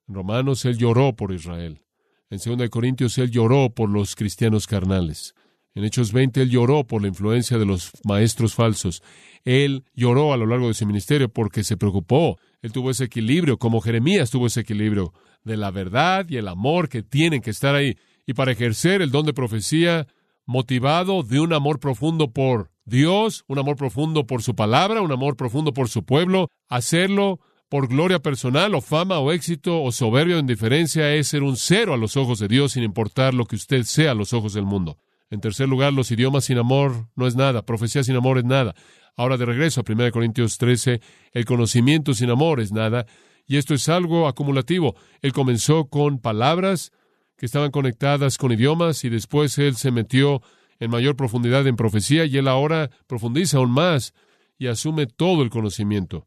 En 0.08 0.14
Romanos, 0.14 0.64
él 0.64 0.78
lloró 0.78 1.14
por 1.14 1.32
Israel. 1.32 1.82
En 2.30 2.38
2 2.38 2.70
Corintios, 2.70 3.18
él 3.18 3.30
lloró 3.30 3.70
por 3.70 3.90
los 3.90 4.16
cristianos 4.16 4.66
carnales. 4.66 5.34
En 5.74 5.84
Hechos 5.84 6.12
20, 6.12 6.40
él 6.40 6.50
lloró 6.50 6.86
por 6.86 7.02
la 7.02 7.08
influencia 7.08 7.58
de 7.58 7.66
los 7.66 7.92
maestros 8.04 8.54
falsos. 8.54 9.02
Él 9.44 9.84
lloró 9.94 10.32
a 10.32 10.38
lo 10.38 10.46
largo 10.46 10.68
de 10.68 10.74
su 10.74 10.86
ministerio 10.86 11.28
porque 11.28 11.62
se 11.62 11.76
preocupó. 11.76 12.38
Él 12.62 12.72
tuvo 12.72 12.90
ese 12.90 13.04
equilibrio, 13.04 13.58
como 13.58 13.82
Jeremías 13.82 14.30
tuvo 14.30 14.46
ese 14.46 14.60
equilibrio 14.60 15.12
de 15.44 15.58
la 15.58 15.70
verdad 15.70 16.26
y 16.30 16.38
el 16.38 16.48
amor 16.48 16.88
que 16.88 17.02
tienen 17.02 17.42
que 17.42 17.50
estar 17.50 17.74
ahí. 17.74 17.98
Y 18.26 18.32
para 18.32 18.52
ejercer 18.52 19.02
el 19.02 19.10
don 19.10 19.26
de 19.26 19.34
profecía, 19.34 20.06
motivado 20.46 21.22
de 21.22 21.40
un 21.40 21.52
amor 21.52 21.78
profundo 21.78 22.32
por 22.32 22.70
Dios, 22.86 23.44
un 23.48 23.58
amor 23.58 23.76
profundo 23.76 24.28
por 24.28 24.42
su 24.42 24.54
palabra, 24.54 25.02
un 25.02 25.10
amor 25.10 25.36
profundo 25.36 25.72
por 25.72 25.88
su 25.88 26.04
pueblo, 26.04 26.48
hacerlo 26.68 27.40
por 27.68 27.88
gloria 27.88 28.20
personal 28.20 28.76
o 28.76 28.80
fama 28.80 29.18
o 29.18 29.32
éxito 29.32 29.82
o 29.82 29.90
soberbia 29.90 30.36
o 30.36 30.38
indiferencia 30.38 31.12
es 31.12 31.26
ser 31.26 31.42
un 31.42 31.56
cero 31.56 31.94
a 31.94 31.96
los 31.96 32.16
ojos 32.16 32.38
de 32.38 32.46
Dios 32.46 32.72
sin 32.72 32.84
importar 32.84 33.34
lo 33.34 33.44
que 33.44 33.56
usted 33.56 33.82
sea 33.82 34.12
a 34.12 34.14
los 34.14 34.32
ojos 34.32 34.54
del 34.54 34.64
mundo. 34.64 34.98
En 35.30 35.40
tercer 35.40 35.68
lugar, 35.68 35.92
los 35.92 36.12
idiomas 36.12 36.44
sin 36.44 36.58
amor 36.58 37.08
no 37.16 37.26
es 37.26 37.34
nada, 37.34 37.66
profecía 37.66 38.04
sin 38.04 38.14
amor 38.14 38.38
es 38.38 38.44
nada. 38.44 38.76
Ahora 39.16 39.36
de 39.36 39.46
regreso 39.46 39.80
a 39.80 39.84
1 39.92 40.12
Corintios 40.12 40.56
13, 40.56 41.00
el 41.32 41.44
conocimiento 41.44 42.14
sin 42.14 42.30
amor 42.30 42.60
es 42.60 42.70
nada, 42.70 43.06
y 43.48 43.56
esto 43.56 43.74
es 43.74 43.88
algo 43.88 44.28
acumulativo. 44.28 44.94
Él 45.22 45.32
comenzó 45.32 45.88
con 45.88 46.20
palabras 46.20 46.92
que 47.36 47.46
estaban 47.46 47.72
conectadas 47.72 48.38
con 48.38 48.52
idiomas 48.52 49.04
y 49.04 49.08
después 49.08 49.58
él 49.58 49.74
se 49.74 49.90
metió 49.90 50.40
en 50.80 50.90
mayor 50.90 51.16
profundidad 51.16 51.66
en 51.66 51.76
profecía 51.76 52.24
y 52.24 52.36
él 52.36 52.48
ahora 52.48 52.90
profundiza 53.06 53.58
aún 53.58 53.70
más 53.70 54.14
y 54.58 54.66
asume 54.66 55.06
todo 55.06 55.42
el 55.42 55.50
conocimiento. 55.50 56.26